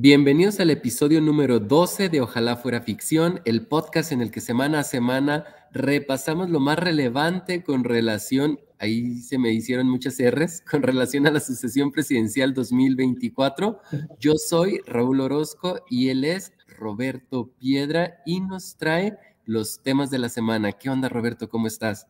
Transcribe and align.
Bienvenidos 0.00 0.60
al 0.60 0.70
episodio 0.70 1.20
número 1.20 1.58
12 1.58 2.08
de 2.08 2.20
Ojalá 2.20 2.54
fuera 2.54 2.82
ficción, 2.82 3.40
el 3.44 3.66
podcast 3.66 4.12
en 4.12 4.20
el 4.20 4.30
que 4.30 4.40
semana 4.40 4.78
a 4.78 4.84
semana 4.84 5.44
repasamos 5.72 6.50
lo 6.50 6.60
más 6.60 6.78
relevante 6.78 7.64
con 7.64 7.82
relación, 7.82 8.60
ahí 8.78 9.16
se 9.22 9.38
me 9.38 9.52
hicieron 9.52 9.88
muchas 9.88 10.16
R's, 10.20 10.62
con 10.70 10.84
relación 10.84 11.26
a 11.26 11.32
la 11.32 11.40
sucesión 11.40 11.90
presidencial 11.90 12.54
2024. 12.54 13.80
Yo 14.20 14.34
soy 14.36 14.78
Raúl 14.86 15.20
Orozco 15.20 15.80
y 15.90 16.10
él 16.10 16.22
es 16.22 16.52
Roberto 16.78 17.50
Piedra 17.58 18.22
y 18.24 18.38
nos 18.38 18.76
trae 18.76 19.18
los 19.46 19.82
temas 19.82 20.12
de 20.12 20.18
la 20.18 20.28
semana. 20.28 20.70
¿Qué 20.74 20.90
onda, 20.90 21.08
Roberto? 21.08 21.48
¿Cómo 21.48 21.66
estás? 21.66 22.06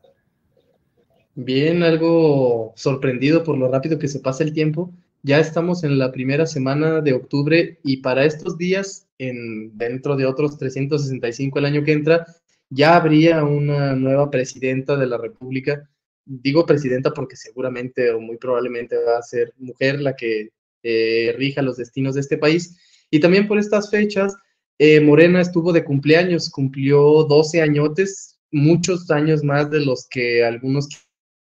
Bien, 1.33 1.81
algo 1.81 2.71
sorprendido 2.75 3.43
por 3.43 3.57
lo 3.57 3.67
rápido 3.67 3.97
que 3.97 4.07
se 4.07 4.19
pasa 4.19 4.43
el 4.43 4.53
tiempo. 4.53 4.93
Ya 5.21 5.39
estamos 5.39 5.83
en 5.83 5.99
la 5.99 6.11
primera 6.11 6.45
semana 6.45 7.01
de 7.01 7.13
octubre 7.13 7.79
y 7.83 7.97
para 7.97 8.23
estos 8.23 8.57
días, 8.57 9.07
en, 9.17 9.77
dentro 9.77 10.15
de 10.15 10.25
otros 10.25 10.57
365 10.57 11.59
el 11.59 11.65
año 11.65 11.83
que 11.83 11.91
entra, 11.91 12.25
ya 12.69 12.95
habría 12.95 13.43
una 13.43 13.95
nueva 13.95 14.31
presidenta 14.31 14.95
de 14.95 15.07
la 15.07 15.17
República. 15.17 15.89
Digo 16.25 16.65
presidenta 16.65 17.11
porque 17.11 17.35
seguramente 17.35 18.11
o 18.11 18.21
muy 18.21 18.37
probablemente 18.37 18.95
va 18.95 19.17
a 19.17 19.23
ser 19.23 19.53
mujer 19.57 19.99
la 19.99 20.15
que 20.15 20.51
eh, 20.83 21.35
rija 21.37 21.61
los 21.61 21.75
destinos 21.75 22.15
de 22.15 22.21
este 22.21 22.37
país. 22.37 22.77
Y 23.11 23.19
también 23.19 23.47
por 23.47 23.59
estas 23.59 23.89
fechas, 23.89 24.33
eh, 24.77 25.01
Morena 25.01 25.41
estuvo 25.41 25.73
de 25.73 25.83
cumpleaños, 25.83 26.49
cumplió 26.49 27.23
12 27.23 27.61
añotes, 27.61 28.39
muchos 28.51 29.11
años 29.11 29.43
más 29.43 29.69
de 29.69 29.81
los 29.81 30.07
que 30.07 30.45
algunos 30.45 30.87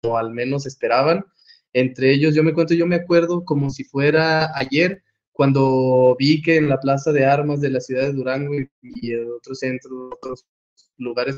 o 0.03 0.17
al 0.17 0.31
menos 0.31 0.65
esperaban. 0.65 1.25
Entre 1.80 2.11
ellos, 2.11 2.35
yo 2.35 2.44
me 2.44 2.53
cuento, 2.53 2.73
yo 2.73 2.85
me 2.85 2.97
acuerdo 2.97 3.45
como 3.45 3.69
si 3.69 3.85
fuera 3.85 4.52
ayer, 4.58 5.02
cuando 5.31 6.13
vi 6.19 6.41
que 6.41 6.58
en 6.58 6.67
la 6.67 6.77
plaza 6.77 7.13
de 7.13 7.25
armas 7.25 7.61
de 7.61 7.69
la 7.69 7.80
ciudad 7.80 8.03
de 8.03 8.11
Durango 8.11 8.53
y, 8.81 9.13
en 9.13 9.31
otros 9.31 9.59
centros, 9.59 10.11
otros 10.13 10.45
lugares 10.97 11.38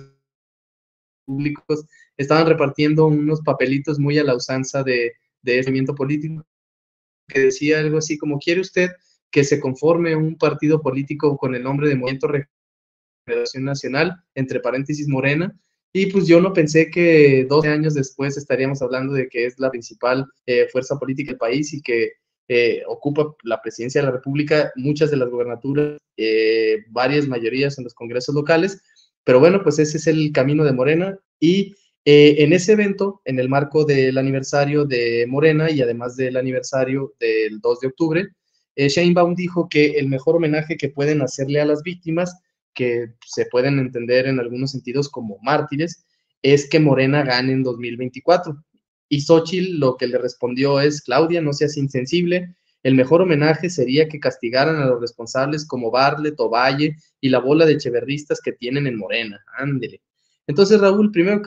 públicos, 1.25 1.86
estaban 2.17 2.48
repartiendo 2.48 3.06
unos 3.06 3.42
papelitos 3.42 4.00
muy 4.00 4.17
a 4.17 4.23
la 4.23 4.36
usanza 4.36 4.81
de, 4.81 5.14
de 5.44 5.59
ese 5.59 5.70
movimiento 5.70 5.94
político, 5.94 6.44
que 7.28 7.39
decía 7.39 7.80
algo 7.80 8.00
así 8.00 8.17
como, 8.17 8.39
¿quiere 8.39 8.61
usted 8.61 8.89
que 9.30 9.44
se 9.44 9.59
conforme 9.59 10.16
un 10.16 10.39
partido 10.39 10.81
político 10.81 11.38
con 11.38 11.53
el 11.53 11.61
nombre 11.61 11.88
de 11.88 11.95
Movimiento 11.95 12.28
Regeneración 13.28 13.64
Nacional, 13.64 14.23
entre 14.33 14.59
paréntesis 14.59 15.08
Morena? 15.08 15.55
Y 15.94 16.06
pues 16.08 16.25
yo 16.25 16.39
no 16.39 16.53
pensé 16.53 16.89
que 16.89 17.45
12 17.50 17.67
años 17.67 17.94
después 17.94 18.38
estaríamos 18.38 18.81
hablando 18.81 19.14
de 19.14 19.28
que 19.28 19.45
es 19.45 19.59
la 19.59 19.70
principal 19.70 20.25
eh, 20.45 20.67
fuerza 20.72 20.98
política 20.98 21.31
del 21.31 21.38
país 21.38 21.73
y 21.73 21.81
que 21.81 22.14
eh, 22.48 22.81
ocupa 22.88 23.36
la 23.44 23.61
presidencia 23.61 24.02
de 24.02 24.08
la 24.08 24.14
República, 24.14 24.72
muchas 24.75 25.11
de 25.11 25.17
las 25.17 25.30
gobernaturas, 25.30 25.98
eh, 26.16 26.78
varias 26.89 27.28
mayorías 27.28 27.78
en 27.78 27.83
los 27.83 27.94
congresos 27.94 28.33
locales. 28.33 28.81
Pero 29.25 29.39
bueno, 29.39 29.61
pues 29.64 29.80
ese 29.80 29.98
es 29.98 30.08
el 30.08 30.31
camino 30.31 30.64
de 30.64 30.73
Morena 30.73 31.20
y 31.39 31.75
en 32.03 32.52
ese 32.52 32.72
evento, 32.72 33.22
en 33.26 33.38
el 33.38 33.48
marco 33.48 33.86
del 33.86 34.17
aniversario 34.17 34.86
de 34.86 35.28
Morena 35.28 35.70
y 35.70 35.83
además 35.83 36.16
del 36.16 36.36
aniversario 36.36 37.14
del 37.20 37.59
2 37.61 37.80
de 37.80 37.88
octubre, 37.88 38.28
Sheinbaum 38.76 39.36
dijo 39.36 39.70
que 39.70 39.92
el 39.99 40.08
mejor 40.08 40.38
homenaje 40.38 40.77
que 40.77 40.89
pueden 40.89 41.21
hacerle 41.21 41.61
a 41.61 41.65
las 41.65 41.83
víctimas 41.83 42.36
que 42.73 43.14
se 43.26 43.45
pueden 43.45 43.80
entender 43.80 44.27
en 44.27 44.39
algunos 44.39 44.71
sentidos 44.71 45.09
como 45.09 45.37
mártires, 45.42 46.05
es 46.42 46.70
que 46.70 46.80
Morena 46.80 47.23
gane 47.23 47.54
en 47.54 47.64
2024. 47.64 48.55
Y 49.09 49.21
Xochitl 49.21 49.80
lo 49.80 49.98
que 49.98 50.08
le 50.08 50.17
respondió 50.17 50.80
es, 50.80 51.02
Claudia, 51.02 51.42
no 51.42 51.54
seas 51.54 51.77
insensible, 51.77 52.55
el 52.83 52.95
mejor 52.95 53.21
homenaje 53.21 53.70
sería 53.70 54.09
que 54.09 54.20
castigaran 54.20 54.77
a 54.77 54.86
los 54.86 54.99
responsables 54.99 55.67
como 55.67 55.92
Barlet, 55.92 56.36
Tovalle 56.36 56.95
y 57.20 57.30
la 57.30 57.39
bola 57.39 57.65
de 57.65 57.77
cheverristas 57.77 58.42
que 58.42 58.54
tienen 58.54 58.88
en 58.88 58.98
Morena. 58.98 59.39
Ándele. 59.58 60.02
Entonces, 60.48 60.80
Raúl, 60.82 61.11
primero, 61.11 61.43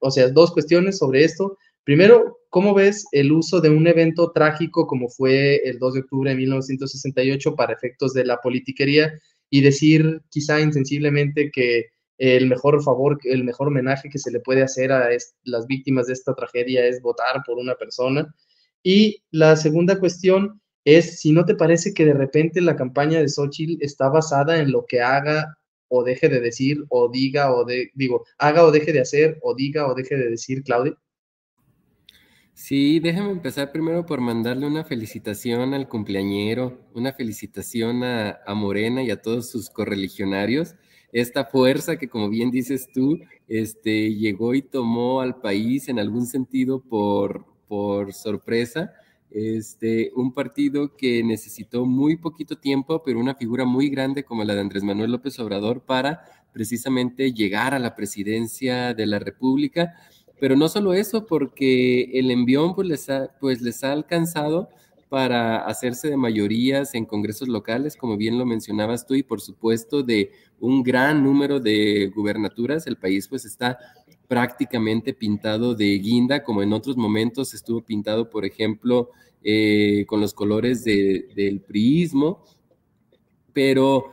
o 0.00 0.10
sea, 0.10 0.28
dos 0.28 0.52
cuestiones 0.52 0.98
sobre 0.98 1.24
esto. 1.24 1.58
Primero, 1.84 2.38
¿cómo 2.48 2.72
ves 2.74 3.04
el 3.12 3.32
uso 3.32 3.60
de 3.60 3.68
un 3.68 3.86
evento 3.86 4.32
trágico 4.32 4.86
como 4.86 5.08
fue 5.08 5.56
el 5.64 5.78
2 5.78 5.94
de 5.94 6.00
octubre 6.00 6.30
de 6.30 6.36
1968 6.36 7.54
para 7.54 7.74
efectos 7.74 8.14
de 8.14 8.24
la 8.24 8.38
politiquería 8.38 9.12
y 9.52 9.60
decir 9.60 10.22
quizá 10.30 10.62
insensiblemente 10.62 11.50
que 11.50 11.90
el 12.16 12.46
mejor 12.46 12.82
favor, 12.82 13.18
el 13.24 13.44
mejor 13.44 13.68
homenaje 13.68 14.08
que 14.08 14.18
se 14.18 14.30
le 14.30 14.40
puede 14.40 14.62
hacer 14.62 14.90
a 14.90 15.10
las 15.44 15.66
víctimas 15.66 16.06
de 16.06 16.14
esta 16.14 16.34
tragedia 16.34 16.86
es 16.86 17.02
votar 17.02 17.42
por 17.44 17.58
una 17.58 17.74
persona. 17.74 18.34
Y 18.82 19.22
la 19.30 19.56
segunda 19.56 20.00
cuestión 20.00 20.62
es 20.86 21.20
si 21.20 21.32
no 21.32 21.44
te 21.44 21.54
parece 21.54 21.92
que 21.92 22.06
de 22.06 22.14
repente 22.14 22.62
la 22.62 22.76
campaña 22.76 23.20
de 23.20 23.28
Xochitl 23.28 23.76
está 23.84 24.08
basada 24.08 24.58
en 24.58 24.72
lo 24.72 24.86
que 24.86 25.02
haga 25.02 25.58
o 25.88 26.02
deje 26.02 26.30
de 26.30 26.40
decir 26.40 26.82
o 26.88 27.10
diga 27.10 27.54
o 27.54 27.66
de, 27.66 27.90
digo, 27.92 28.24
haga 28.38 28.64
o 28.64 28.70
deje 28.70 28.94
de 28.94 29.00
hacer 29.00 29.38
o 29.42 29.54
diga 29.54 29.86
o 29.86 29.94
deje 29.94 30.16
de 30.16 30.30
decir 30.30 30.62
Claudia. 30.62 30.96
Sí, 32.54 33.00
déjame 33.00 33.30
empezar 33.30 33.72
primero 33.72 34.04
por 34.06 34.20
mandarle 34.20 34.66
una 34.66 34.84
felicitación 34.84 35.72
al 35.74 35.88
cumpleañero, 35.88 36.78
una 36.94 37.12
felicitación 37.12 38.04
a, 38.04 38.38
Morena 38.54 39.02
y 39.02 39.10
a 39.10 39.20
todos 39.22 39.50
sus 39.50 39.70
correligionarios. 39.70 40.74
Esta 41.12 41.46
fuerza 41.46 41.96
que, 41.96 42.08
como 42.08 42.28
bien 42.28 42.50
dices 42.50 42.88
tú, 42.92 43.18
este, 43.48 44.14
llegó 44.14 44.54
y 44.54 44.62
tomó 44.62 45.20
al 45.22 45.40
país 45.40 45.88
en 45.88 45.98
algún 45.98 46.26
sentido 46.26 46.80
por, 46.80 47.46
por 47.68 48.12
sorpresa. 48.12 48.92
Este, 49.30 50.12
un 50.14 50.34
partido 50.34 50.94
que 50.94 51.24
necesitó 51.24 51.86
muy 51.86 52.16
poquito 52.16 52.58
tiempo, 52.58 53.02
pero 53.02 53.18
una 53.18 53.34
figura 53.34 53.64
muy 53.64 53.88
grande 53.88 54.24
como 54.24 54.44
la 54.44 54.54
de 54.54 54.60
Andrés 54.60 54.82
Manuel 54.82 55.12
López 55.12 55.38
Obrador 55.38 55.80
para 55.84 56.22
precisamente 56.52 57.32
llegar 57.32 57.74
a 57.74 57.78
la 57.78 57.94
presidencia 57.94 58.92
de 58.92 59.06
la 59.06 59.18
República 59.18 59.94
pero 60.42 60.56
no 60.56 60.68
solo 60.68 60.92
eso, 60.92 61.24
porque 61.24 62.10
el 62.14 62.28
envión 62.32 62.74
pues 62.74 62.88
les 62.88 63.08
ha, 63.08 63.28
pues 63.38 63.62
les 63.62 63.84
ha 63.84 63.92
alcanzado 63.92 64.70
para 65.08 65.58
hacerse 65.58 66.10
de 66.10 66.16
mayorías 66.16 66.96
en 66.96 67.04
congresos 67.04 67.46
locales, 67.46 67.94
como 67.96 68.16
bien 68.16 68.36
lo 68.38 68.44
mencionabas 68.44 69.06
tú, 69.06 69.14
y 69.14 69.22
por 69.22 69.40
supuesto 69.40 70.02
de 70.02 70.32
un 70.58 70.82
gran 70.82 71.22
número 71.22 71.60
de 71.60 72.10
gubernaturas. 72.12 72.88
El 72.88 72.96
país 72.96 73.28
pues 73.28 73.44
está 73.44 73.78
prácticamente 74.26 75.14
pintado 75.14 75.76
de 75.76 75.96
guinda, 76.00 76.42
como 76.42 76.60
en 76.64 76.72
otros 76.72 76.96
momentos 76.96 77.54
estuvo 77.54 77.80
pintado, 77.80 78.28
por 78.28 78.44
ejemplo, 78.44 79.10
eh, 79.44 80.04
con 80.08 80.20
los 80.20 80.34
colores 80.34 80.82
del 80.82 81.60
priismo, 81.64 82.42
pero 83.52 84.06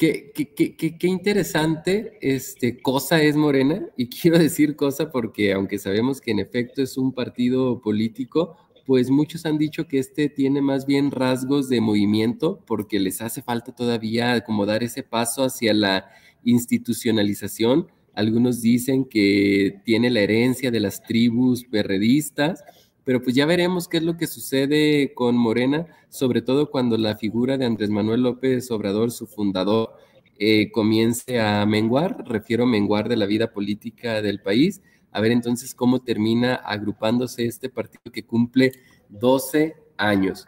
Qué, 0.00 0.32
qué, 0.32 1.06
interesante 1.06 2.16
este, 2.22 2.80
cosa 2.80 3.22
es 3.22 3.36
Morena, 3.36 3.86
y 3.98 4.08
quiero 4.08 4.38
decir 4.38 4.74
cosa 4.74 5.12
porque 5.12 5.52
aunque 5.52 5.78
sabemos 5.78 6.22
que 6.22 6.30
en 6.30 6.38
efecto 6.38 6.80
es 6.80 6.96
un 6.96 7.12
partido 7.12 7.82
político, 7.82 8.56
pues 8.86 9.10
muchos 9.10 9.44
han 9.44 9.58
dicho 9.58 9.86
que 9.88 9.98
este 9.98 10.30
tiene 10.30 10.62
más 10.62 10.86
bien 10.86 11.10
rasgos 11.10 11.68
de 11.68 11.82
movimiento 11.82 12.64
porque 12.66 12.98
les 12.98 13.20
hace 13.20 13.42
falta 13.42 13.74
todavía 13.74 14.40
como 14.40 14.64
dar 14.64 14.82
ese 14.82 15.02
paso 15.02 15.44
hacia 15.44 15.74
la 15.74 16.08
institucionalización. 16.44 17.88
Algunos 18.14 18.62
dicen 18.62 19.04
que 19.04 19.82
tiene 19.84 20.08
la 20.08 20.20
herencia 20.20 20.70
de 20.70 20.80
las 20.80 21.02
tribus 21.02 21.64
perredistas, 21.64 22.64
pero 23.10 23.20
pues 23.20 23.34
ya 23.34 23.44
veremos 23.44 23.88
qué 23.88 23.96
es 23.96 24.04
lo 24.04 24.16
que 24.16 24.28
sucede 24.28 25.14
con 25.14 25.36
Morena, 25.36 25.84
sobre 26.10 26.42
todo 26.42 26.70
cuando 26.70 26.96
la 26.96 27.16
figura 27.16 27.58
de 27.58 27.66
Andrés 27.66 27.90
Manuel 27.90 28.22
López 28.22 28.70
Obrador, 28.70 29.10
su 29.10 29.26
fundador, 29.26 29.94
eh, 30.38 30.70
comience 30.70 31.40
a 31.40 31.66
menguar, 31.66 32.22
refiero 32.24 32.62
a 32.62 32.68
menguar 32.68 33.08
de 33.08 33.16
la 33.16 33.26
vida 33.26 33.50
política 33.50 34.22
del 34.22 34.40
país, 34.40 34.80
a 35.10 35.20
ver 35.20 35.32
entonces 35.32 35.74
cómo 35.74 36.02
termina 36.04 36.54
agrupándose 36.54 37.46
este 37.46 37.68
partido 37.68 38.12
que 38.12 38.22
cumple 38.22 38.74
12 39.08 39.74
años. 39.96 40.46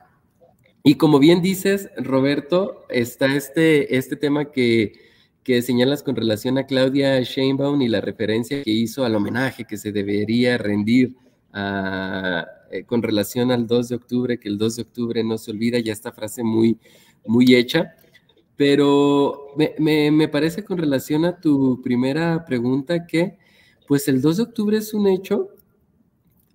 Y 0.84 0.94
como 0.94 1.18
bien 1.18 1.42
dices, 1.42 1.90
Roberto, 1.96 2.86
está 2.90 3.34
este, 3.34 3.96
este 3.96 4.14
tema 4.14 4.52
que, 4.52 4.92
que 5.42 5.62
señalas 5.62 6.04
con 6.04 6.14
relación 6.14 6.58
a 6.58 6.66
Claudia 6.66 7.20
Sheinbaum 7.22 7.82
y 7.82 7.88
la 7.88 8.00
referencia 8.00 8.62
que 8.62 8.70
hizo 8.70 9.04
al 9.04 9.16
homenaje 9.16 9.64
que 9.64 9.78
se 9.78 9.90
debería 9.90 10.58
rendir 10.58 11.16
eh, 11.54 12.84
con 12.86 13.02
relación 13.02 13.50
al 13.50 13.66
2 13.66 13.88
de 13.88 13.96
octubre, 13.96 14.38
que 14.38 14.48
el 14.48 14.58
2 14.58 14.76
de 14.76 14.82
octubre 14.82 15.24
no 15.24 15.38
se 15.38 15.50
olvida, 15.50 15.78
ya 15.78 15.92
esta 15.92 16.12
frase 16.12 16.42
muy, 16.42 16.78
muy 17.26 17.54
hecha. 17.54 17.94
Pero 18.56 19.48
me, 19.56 19.74
me, 19.78 20.10
me, 20.10 20.28
parece 20.28 20.64
con 20.64 20.78
relación 20.78 21.24
a 21.24 21.40
tu 21.40 21.80
primera 21.82 22.44
pregunta 22.44 23.06
que, 23.06 23.38
pues 23.88 24.08
el 24.08 24.20
2 24.22 24.36
de 24.38 24.42
octubre 24.44 24.78
es 24.78 24.94
un 24.94 25.06
hecho 25.08 25.48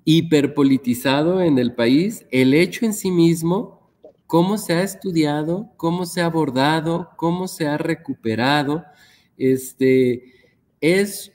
hiperpolitizado 0.06 1.42
en 1.42 1.58
el 1.58 1.76
país, 1.76 2.26
el 2.32 2.54
hecho 2.54 2.86
en 2.86 2.94
sí 2.94 3.12
mismo, 3.12 3.92
cómo 4.26 4.58
se 4.58 4.74
ha 4.74 4.84
estudiado, 4.84 5.72
cómo 5.78 6.06
se 6.06 6.22
ha 6.22 6.26
abordado, 6.26 7.10
cómo 7.18 7.48
se 7.48 7.68
ha 7.68 7.78
recuperado, 7.78 8.86
este, 9.38 10.34
es 10.80 11.34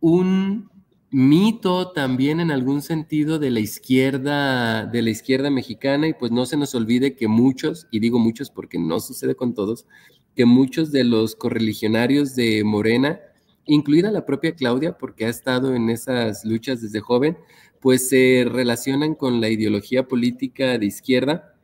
un 0.00 0.70
mito 1.10 1.92
también 1.92 2.40
en 2.40 2.50
algún 2.50 2.82
sentido 2.82 3.38
de 3.38 3.50
la 3.50 3.60
izquierda, 3.60 4.86
de 4.86 5.02
la 5.02 5.10
izquierda 5.10 5.50
mexicana, 5.50 6.08
y 6.08 6.14
pues 6.14 6.32
no 6.32 6.44
se 6.46 6.56
nos 6.56 6.74
olvide 6.74 7.16
que 7.16 7.28
muchos, 7.28 7.86
y 7.90 8.00
digo 8.00 8.18
muchos 8.18 8.50
porque 8.50 8.78
no 8.78 9.00
sucede 9.00 9.34
con 9.34 9.54
todos, 9.54 9.86
que 10.34 10.44
muchos 10.44 10.92
de 10.92 11.04
los 11.04 11.34
correligionarios 11.34 12.36
de 12.36 12.62
Morena, 12.64 13.20
incluida 13.64 14.10
la 14.10 14.26
propia 14.26 14.54
Claudia, 14.54 14.98
porque 14.98 15.24
ha 15.24 15.28
estado 15.28 15.74
en 15.74 15.90
esas 15.90 16.44
luchas 16.44 16.82
desde 16.82 17.00
joven, 17.00 17.38
pues 17.80 18.08
se 18.08 18.44
relacionan 18.46 19.14
con 19.14 19.40
la 19.40 19.48
ideología 19.48 20.08
política 20.08 20.78
de 20.78 20.86
izquierda, 20.86 21.54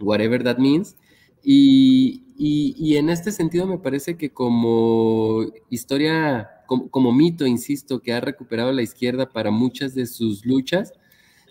whatever 0.00 0.42
that 0.42 0.58
means, 0.58 0.96
y, 1.42 2.24
y, 2.36 2.96
en 2.96 3.10
este 3.10 3.32
sentido 3.32 3.66
me 3.66 3.78
parece 3.78 4.16
que 4.16 4.30
como 4.30 5.44
historia, 5.70 6.48
como, 6.90 7.12
mito, 7.12 7.46
insisto, 7.46 8.00
que 8.00 8.12
ha 8.12 8.20
recuperado 8.20 8.72
la 8.72 8.82
izquierda 8.82 9.30
para 9.30 9.50
muchas 9.50 9.94
de 9.94 10.06
sus 10.06 10.44
luchas, 10.44 10.92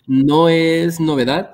no 0.06 0.48
es 0.48 1.00
novedad 1.00 1.52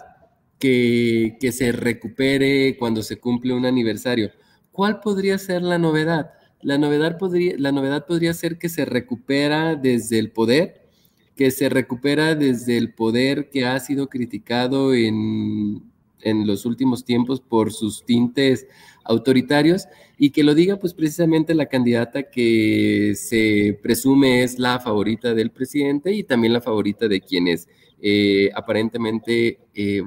que, 0.58 1.36
que 1.40 1.52
se 1.52 1.72
recupere 1.72 2.76
cuando 2.78 3.02
se 3.02 3.18
cumple 3.18 3.54
un 3.54 3.66
aniversario. 3.66 4.30
¿Cuál 4.72 5.00
podría 5.00 5.38
ser 5.38 5.62
la 5.62 5.78
novedad? 5.78 6.30
La 6.60 6.78
novedad 6.78 7.18
podría, 7.18 7.54
la 7.58 7.72
novedad 7.72 8.06
podría 8.06 8.34
ser 8.34 8.58
que 8.58 8.68
se 8.68 8.84
recupera 8.84 9.76
desde 9.76 10.18
el 10.18 10.32
poder, 10.32 10.88
que 11.36 11.50
se 11.50 11.68
recupera 11.68 12.34
desde 12.34 12.76
el 12.76 12.94
poder 12.94 13.50
que 13.50 13.64
ha 13.64 13.78
sido 13.78 14.08
criticado 14.08 14.94
en, 14.94 15.82
en 16.20 16.46
los 16.46 16.66
últimos 16.66 17.04
tiempos 17.04 17.40
por 17.40 17.72
sus 17.72 18.04
tintes 18.04 18.66
autoritarios 19.08 19.88
y 20.16 20.30
que 20.30 20.44
lo 20.44 20.54
diga 20.54 20.76
pues 20.76 20.94
precisamente 20.94 21.54
la 21.54 21.66
candidata 21.66 22.24
que 22.24 23.14
se 23.16 23.78
presume 23.82 24.42
es 24.42 24.58
la 24.58 24.78
favorita 24.78 25.34
del 25.34 25.50
presidente 25.50 26.12
y 26.12 26.22
también 26.22 26.52
la 26.52 26.60
favorita 26.60 27.08
de 27.08 27.20
quienes 27.20 27.68
eh, 28.00 28.50
aparentemente 28.54 29.60
eh, 29.74 30.02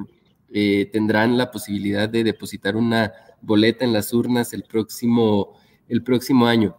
eh, 0.53 0.89
tendrán 0.91 1.37
la 1.37 1.51
posibilidad 1.51 2.07
de 2.07 2.23
depositar 2.23 2.75
una 2.75 3.11
boleta 3.41 3.83
en 3.83 3.93
las 3.93 4.13
urnas 4.13 4.53
el 4.53 4.63
próximo, 4.63 5.57
el 5.89 6.03
próximo 6.03 6.45
año. 6.45 6.77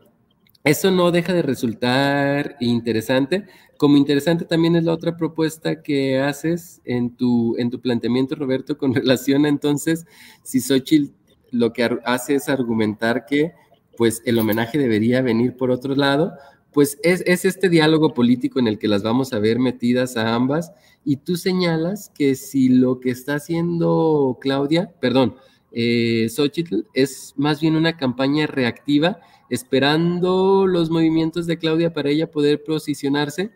Eso 0.64 0.92
no 0.92 1.10
deja 1.10 1.32
de 1.32 1.42
resultar 1.42 2.56
interesante. 2.60 3.46
Como 3.78 3.96
interesante 3.96 4.44
también 4.44 4.76
es 4.76 4.84
la 4.84 4.92
otra 4.92 5.16
propuesta 5.16 5.82
que 5.82 6.20
haces 6.20 6.80
en 6.84 7.16
tu, 7.16 7.56
en 7.58 7.68
tu 7.68 7.80
planteamiento, 7.80 8.36
Roberto, 8.36 8.78
con 8.78 8.94
relación 8.94 9.44
a 9.44 9.48
entonces 9.48 10.06
si 10.44 10.60
Xochitl 10.60 11.12
lo 11.52 11.72
que 11.72 11.88
hace 12.04 12.34
es 12.34 12.48
argumentar 12.48 13.24
que 13.24 13.52
pues 13.96 14.22
el 14.24 14.38
homenaje 14.38 14.78
debería 14.78 15.22
venir 15.22 15.56
por 15.56 15.70
otro 15.70 15.94
lado, 15.94 16.32
pues 16.72 16.98
es, 17.02 17.22
es, 17.26 17.44
este 17.44 17.68
diálogo 17.68 18.14
político 18.14 18.58
en 18.58 18.66
el 18.66 18.78
que 18.78 18.88
las 18.88 19.02
vamos 19.02 19.32
a 19.32 19.38
ver 19.38 19.58
metidas 19.58 20.16
a 20.16 20.34
ambas 20.34 20.72
y 21.04 21.16
tú 21.16 21.36
señalas 21.36 22.10
que 22.14 22.34
si 22.34 22.68
lo 22.68 22.98
que 22.98 23.10
está 23.10 23.34
haciendo 23.34 24.38
Claudia, 24.40 24.92
perdón, 24.98 25.36
eh, 25.72 26.28
Xochitl 26.28 26.86
es 26.94 27.34
más 27.36 27.60
bien 27.60 27.76
una 27.76 27.96
campaña 27.96 28.46
reactiva, 28.46 29.20
esperando 29.48 30.66
los 30.66 30.90
movimientos 30.90 31.46
de 31.46 31.58
Claudia 31.58 31.92
para 31.92 32.10
ella 32.10 32.30
poder 32.30 32.62
posicionarse. 32.62 33.50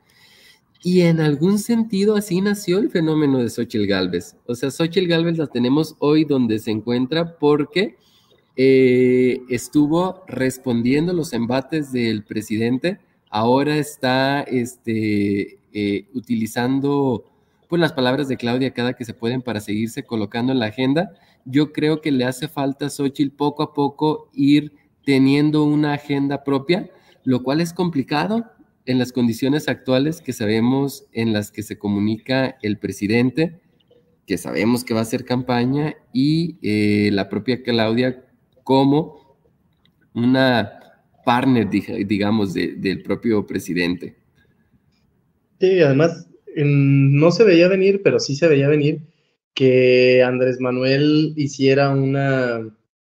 Y 0.87 1.01
en 1.01 1.19
algún 1.19 1.59
sentido 1.59 2.15
así 2.15 2.41
nació 2.41 2.79
el 2.79 2.91
fenómeno 2.91 3.39
de 3.39 3.51
Xochitl 3.51 3.89
Galvez. 3.89 4.37
O 4.47 4.55
sea, 4.55 4.71
Xochitl 4.71 5.09
Galvez 5.09 5.37
la 5.37 5.49
tenemos 5.49 5.97
hoy 5.99 6.25
donde 6.25 6.61
se 6.61 6.71
encuentra 6.71 7.39
porque 7.39 7.97
eh, 8.55 9.41
estuvo 9.49 10.23
respondiendo 10.29 11.13
los 11.13 11.33
embates 11.33 11.91
del 11.91 12.23
presidente, 12.23 13.01
ahora 13.31 13.79
está 13.79 14.43
este, 14.43 15.59
eh, 15.73 16.07
utilizando 16.15 17.25
pues, 17.69 17.81
las 17.81 17.93
palabras 17.93 18.29
de 18.29 18.37
Claudia 18.37 18.73
cada 18.73 18.93
que 18.93 19.05
se 19.05 19.13
pueden 19.13 19.43
para 19.43 19.59
seguirse 19.59 20.05
colocando 20.05 20.53
en 20.53 20.61
la 20.61 20.67
agenda 20.67 21.11
yo 21.45 21.73
creo 21.73 22.01
que 22.01 22.13
le 22.13 22.27
hace 22.27 22.47
falta 22.47 22.87
a 22.87 22.91
Xochitl 22.91 23.35
poco 23.35 23.65
a 23.65 23.75
poco 23.75 24.29
ir 24.33 24.73
teniendo 25.05 25.65
una 25.65 25.95
agenda 25.95 26.45
propia, 26.45 26.89
lo 27.25 27.43
cual 27.43 27.61
es 27.61 27.73
complicado 27.73 28.45
en 28.87 28.99
las 28.99 29.13
condiciones 29.13 29.69
actuales 29.69 30.21
que 30.21 30.33
sabemos 30.33 31.07
en 31.13 31.33
las 31.33 31.51
que 31.51 31.63
se 31.63 31.79
comunica 31.79 32.57
el 32.63 32.79
presidente, 32.79 33.61
que 34.27 34.39
sabemos 34.39 34.85
que 34.85 34.95
va 34.95 35.01
a 35.01 35.03
hacer 35.03 35.25
campaña, 35.25 35.95
y 36.13 36.57
eh, 36.63 37.11
la 37.13 37.29
propia 37.29 37.63
Claudia 37.63 38.25
como 38.65 39.39
una 40.15 40.81
partner, 41.25 41.69
digamos, 41.69 42.55
del 42.55 43.03
propio 43.03 43.47
presidente. 43.47 44.17
Sí, 45.61 45.81
además 45.81 46.29
no 46.57 47.31
se 47.31 47.45
veía 47.45 47.69
venir, 47.69 48.01
pero 48.03 48.19
sí 48.21 48.37
se 48.37 48.49
veía 48.49 48.69
venir 48.69 49.01
que 49.55 50.23
Andrés 50.23 50.61
Manuel 50.61 51.33
hiciera 51.37 51.91
una, 51.91 52.61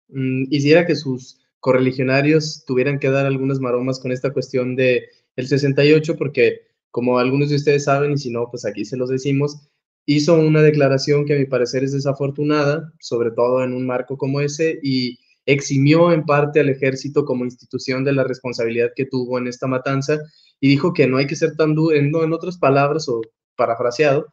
mm, 0.09 0.45
hiciera 0.51 0.87
que 0.87 0.97
sus 0.97 1.41
correligionarios 1.61 2.65
tuvieran 2.67 2.99
que 2.99 3.11
dar 3.11 3.27
algunas 3.27 3.61
maromas 3.61 3.99
con 4.01 4.13
esta 4.13 4.33
cuestión 4.33 4.77
de 4.77 5.09
el 5.37 5.47
68, 5.47 6.17
porque 6.17 6.63
como 6.91 7.19
algunos 7.19 7.51
de 7.51 7.57
ustedes 7.57 7.85
saben, 7.85 8.13
y 8.13 8.19
si 8.19 8.31
no, 8.31 8.49
pues 8.51 8.65
aquí 8.65 8.85
se 8.85 8.97
los 8.97 9.11
decimos, 9.11 9.69
hizo 10.07 10.35
una 10.35 10.63
declaración 10.63 11.25
que 11.25 11.35
a 11.35 11.39
mi 11.39 11.47
parecer 11.47 11.83
es 11.83 11.93
desafortunada, 11.93 12.93
sobre 13.01 13.31
todo 13.31 13.65
en 13.65 13.73
un 13.73 13.87
marco 13.87 14.17
como 14.17 14.41
ese, 14.41 14.79
y 14.83 15.19
eximió 15.47 16.13
en 16.13 16.25
parte 16.25 16.61
al 16.61 16.69
ejército 16.69 17.25
como 17.25 17.45
institución 17.45 18.05
de 18.05 18.13
la 18.13 18.25
responsabilidad 18.25 18.93
que 18.95 19.07
tuvo 19.07 19.39
en 19.39 19.49
esta 19.49 19.67
matanza, 19.67 20.19
y 20.61 20.69
dijo 20.69 20.93
que 20.93 21.07
no 21.07 21.17
hay 21.17 21.27
que 21.27 21.37
ser 21.37 21.57
tan 21.57 21.75
duro, 21.75 21.97
en 21.97 22.33
otras 22.33 22.59
palabras 22.59 23.09
o 23.09 23.21
parafraseado, 23.57 24.27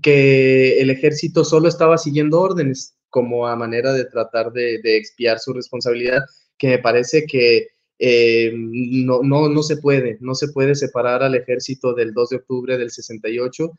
que 0.00 0.80
el 0.80 0.90
ejército 0.90 1.44
solo 1.44 1.68
estaba 1.68 1.98
siguiendo 1.98 2.40
órdenes 2.40 2.96
como 3.10 3.46
a 3.46 3.56
manera 3.56 3.92
de 3.92 4.06
tratar 4.06 4.52
de, 4.52 4.80
expiar 4.84 5.38
su 5.38 5.52
responsabilidad, 5.52 6.22
que 6.56 6.68
me 6.68 6.78
parece 6.78 7.26
que 7.26 7.68
eh, 8.04 8.50
no, 8.52 9.22
no, 9.22 9.48
no 9.48 9.62
se 9.62 9.76
puede, 9.76 10.18
no 10.20 10.34
se 10.34 10.48
puede 10.48 10.74
separar 10.74 11.22
al 11.22 11.36
ejército 11.36 11.94
del 11.94 12.12
2 12.12 12.30
de 12.30 12.36
octubre 12.36 12.76
del 12.76 12.90
68 12.90 13.70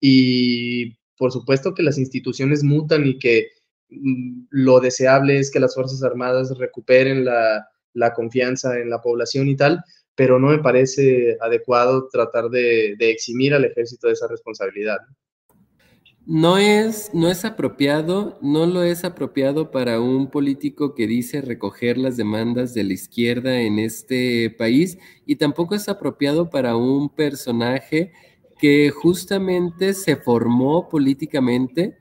y 0.00 0.98
por 1.16 1.32
supuesto 1.32 1.72
que 1.72 1.82
las 1.82 1.96
instituciones 1.96 2.62
mutan 2.62 3.06
y 3.06 3.18
que 3.18 3.48
mm, 3.88 4.48
lo 4.50 4.80
deseable 4.80 5.38
es 5.38 5.50
que 5.50 5.60
las 5.60 5.74
Fuerzas 5.74 6.02
Armadas 6.02 6.58
recuperen 6.58 7.24
la, 7.24 7.66
la, 7.94 8.12
confianza 8.12 8.78
en 8.78 8.90
la 8.90 9.00
población 9.00 9.48
y 9.48 9.56
tal, 9.56 9.82
pero 10.14 10.38
no 10.38 10.48
me 10.48 10.58
parece 10.58 11.38
adecuado 11.40 12.06
tratar 12.12 12.50
de, 12.50 12.96
eximir 12.98 13.54
al 13.54 13.64
ejército 13.64 14.08
de 14.08 14.12
esa 14.12 14.28
responsabilidad. 14.28 14.98
Es, 16.58 17.10
no 17.14 17.28
es 17.28 17.44
apropiado, 17.44 18.38
no 18.42 18.66
lo 18.66 18.82
es 18.82 19.04
apropiado 19.04 19.70
para 19.70 20.00
un 20.00 20.30
político 20.30 20.94
que 20.94 21.06
dice 21.06 21.40
recoger 21.40 21.98
las 21.98 22.16
demandas 22.16 22.74
de 22.74 22.84
la 22.84 22.92
izquierda 22.92 23.60
en 23.60 23.78
este 23.78 24.50
país 24.50 24.98
y 25.26 25.36
tampoco 25.36 25.74
es 25.74 25.88
apropiado 25.88 26.50
para 26.50 26.76
un 26.76 27.08
personaje 27.08 28.12
que 28.58 28.90
justamente 28.90 29.94
se 29.94 30.16
formó 30.16 30.88
políticamente 30.88 31.98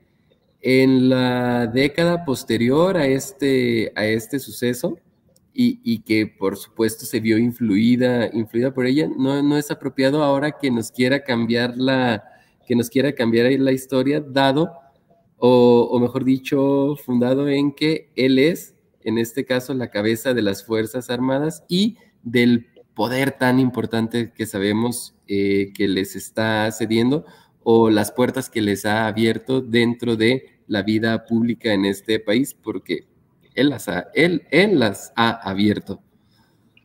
en 0.62 1.10
la 1.10 1.68
década 1.68 2.26
posterior 2.26 2.98
a 2.98 3.08
este, 3.08 3.94
a 3.96 4.06
este 4.06 4.40
suceso 4.40 5.00
y, 5.54 6.00
que 6.04 6.26
por 6.26 6.56
supuesto 6.56 7.06
se 7.06 7.20
vio 7.20 7.38
influida, 7.38 8.30
influida 8.32 8.74
por 8.74 8.86
ella, 8.86 9.10
no, 9.18 9.44
no 9.44 9.58
es 9.58 9.72
apropiado 9.72 10.24
ahora 10.24 10.52
que 10.52 10.72
nos 10.72 10.90
quiera 10.90 11.24
cambiar 11.26 11.78
la, 11.78 12.24
que 12.70 12.76
nos 12.76 12.92
quiera 12.92 13.16
cambiar 13.16 13.52
la 13.54 13.72
historia, 13.72 14.22
dado, 14.22 14.72
o, 15.38 16.00
mejor 16.00 16.24
dicho, 16.24 16.96
fundado 17.04 17.50
en 17.50 17.72
que 17.72 18.12
él 18.16 18.38
es, 18.38 18.76
en 19.02 19.18
este 19.18 19.44
caso, 19.44 19.74
la 19.74 19.90
cabeza 19.90 20.36
de 20.36 20.44
las 20.44 20.64
Fuerzas 20.64 21.10
Armadas 21.10 21.64
y 21.68 21.98
del 22.22 22.68
poder 22.94 23.32
tan 23.32 23.60
importante 23.60 24.32
que 24.36 24.46
sabemos 24.46 25.16
eh, 25.28 25.72
que 25.74 25.88
les 25.88 26.16
está 26.16 26.72
cediendo 26.72 27.26
o 27.64 27.90
las 27.90 28.12
puertas 28.12 28.52
que 28.52 28.62
les 28.62 28.86
ha 28.86 29.08
abierto 29.08 29.62
dentro 29.62 30.16
de 30.16 30.60
la 30.68 30.84
vida 30.84 31.26
pública 31.26 31.74
en 31.74 31.86
este 31.86 32.20
país, 32.20 32.54
porque 32.54 33.08
él 33.56 33.70
las 33.70 33.90
ha, 33.90 34.10
él, 34.14 34.44
él 34.52 34.78
las 34.78 35.12
ha 35.16 35.32
abierto. 35.50 36.04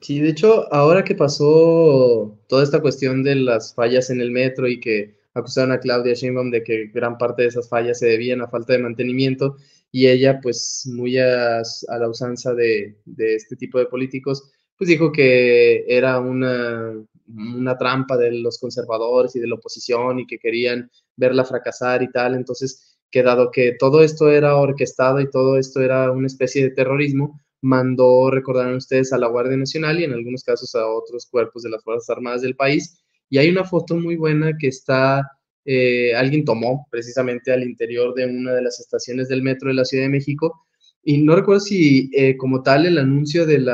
Sí, 0.00 0.20
de 0.20 0.30
hecho, 0.30 0.72
ahora 0.72 1.04
que 1.04 1.14
pasó 1.14 2.38
toda 2.48 2.62
esta 2.62 2.80
cuestión 2.80 3.22
de 3.22 3.34
las 3.34 3.74
fallas 3.74 4.08
en 4.08 4.22
el 4.22 4.30
metro 4.30 4.66
y 4.66 4.80
que 4.80 5.23
acusaron 5.34 5.72
a 5.72 5.80
Claudia 5.80 6.14
Sheinbaum 6.14 6.50
de 6.50 6.62
que 6.62 6.86
gran 6.86 7.18
parte 7.18 7.42
de 7.42 7.48
esas 7.48 7.68
fallas 7.68 7.98
se 7.98 8.06
debían 8.06 8.40
a 8.40 8.48
falta 8.48 8.72
de 8.72 8.78
mantenimiento 8.78 9.56
y 9.90 10.08
ella, 10.08 10.40
pues 10.42 10.88
muy 10.92 11.18
a, 11.18 11.62
la 11.88 12.08
usanza 12.08 12.54
de, 12.54 12.96
este 13.16 13.56
tipo 13.56 13.78
de 13.78 13.86
políticos, 13.86 14.50
pues 14.76 14.88
dijo 14.88 15.12
que 15.12 15.84
era 15.86 16.18
una, 16.18 16.92
una 17.28 17.78
trampa 17.78 18.16
de 18.16 18.32
los 18.32 18.58
conservadores 18.58 19.36
y 19.36 19.40
de 19.40 19.46
la 19.46 19.54
oposición 19.54 20.18
y 20.18 20.26
que 20.26 20.38
querían 20.38 20.90
verla 21.16 21.44
fracasar 21.44 22.02
y 22.02 22.10
tal. 22.10 22.34
Entonces, 22.34 22.98
que 23.08 23.22
dado 23.22 23.52
que 23.52 23.76
todo 23.78 24.02
esto 24.02 24.32
era 24.32 24.56
orquestado 24.56 25.20
y 25.20 25.30
todo 25.30 25.58
esto 25.58 25.80
era 25.80 26.10
una 26.10 26.26
especie 26.26 26.64
de 26.64 26.70
terrorismo, 26.70 27.40
mandó, 27.60 28.30
recordarán 28.32 28.74
ustedes, 28.74 29.12
a 29.12 29.18
la 29.18 29.28
Guardia 29.28 29.56
Nacional 29.56 30.00
y 30.00 30.04
en 30.04 30.12
algunos 30.12 30.42
casos 30.42 30.74
a 30.74 30.86
otros 30.88 31.26
cuerpos 31.26 31.62
de 31.62 31.70
las 31.70 31.84
Fuerzas 31.84 32.10
Armadas 32.10 32.42
del 32.42 32.56
país. 32.56 33.03
Y 33.30 33.38
hay 33.38 33.48
una 33.48 33.64
foto 33.64 33.96
muy 33.96 34.16
buena 34.16 34.52
que 34.58 34.68
está, 34.68 35.22
eh, 35.64 36.14
alguien 36.14 36.44
tomó 36.44 36.86
precisamente 36.90 37.52
al 37.52 37.62
interior 37.62 38.14
de 38.14 38.26
una 38.26 38.52
de 38.52 38.62
las 38.62 38.80
estaciones 38.80 39.28
del 39.28 39.42
metro 39.42 39.68
de 39.68 39.74
la 39.74 39.84
Ciudad 39.84 40.04
de 40.04 40.10
México. 40.10 40.66
Y 41.02 41.18
no 41.18 41.36
recuerdo 41.36 41.60
si 41.60 42.10
eh, 42.14 42.36
como 42.36 42.62
tal 42.62 42.86
el 42.86 42.98
anuncio 42.98 43.44
del 43.44 43.68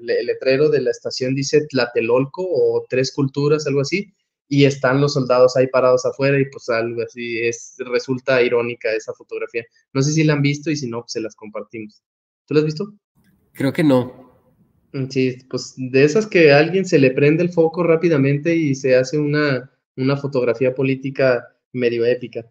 letrero 0.00 0.68
de 0.68 0.80
la 0.80 0.90
estación 0.90 1.34
dice 1.34 1.66
Tlatelolco 1.68 2.46
o 2.48 2.86
Tres 2.88 3.12
Culturas, 3.12 3.66
algo 3.66 3.80
así, 3.80 4.12
y 4.48 4.64
están 4.64 5.00
los 5.00 5.14
soldados 5.14 5.56
ahí 5.56 5.66
parados 5.66 6.06
afuera 6.06 6.40
y 6.40 6.48
pues 6.50 6.68
algo 6.70 7.02
así, 7.02 7.40
es, 7.40 7.74
resulta 7.78 8.42
irónica 8.42 8.92
esa 8.92 9.12
fotografía. 9.12 9.64
No 9.92 10.02
sé 10.02 10.12
si 10.12 10.24
la 10.24 10.34
han 10.34 10.42
visto 10.42 10.70
y 10.70 10.76
si 10.76 10.88
no, 10.88 11.00
pues 11.00 11.12
se 11.12 11.20
las 11.20 11.34
compartimos. 11.36 12.02
¿Tú 12.46 12.54
la 12.54 12.60
has 12.60 12.66
visto? 12.66 12.94
Creo 13.52 13.72
que 13.72 13.84
no. 13.84 14.27
Mm, 14.92 15.08
sí, 15.08 15.38
pues 15.48 15.74
de 15.76 16.04
esas 16.04 16.26
que 16.26 16.52
a 16.52 16.58
alguien 16.58 16.84
se 16.84 16.98
le 16.98 17.10
prende 17.10 17.42
el 17.42 17.50
foco 17.50 17.82
rápidamente 17.82 18.54
y 18.54 18.74
se 18.74 18.96
hace 18.96 19.18
una, 19.18 19.70
una 19.96 20.16
fotografía 20.16 20.74
política 20.74 21.46
medio 21.72 22.04
épica. 22.04 22.46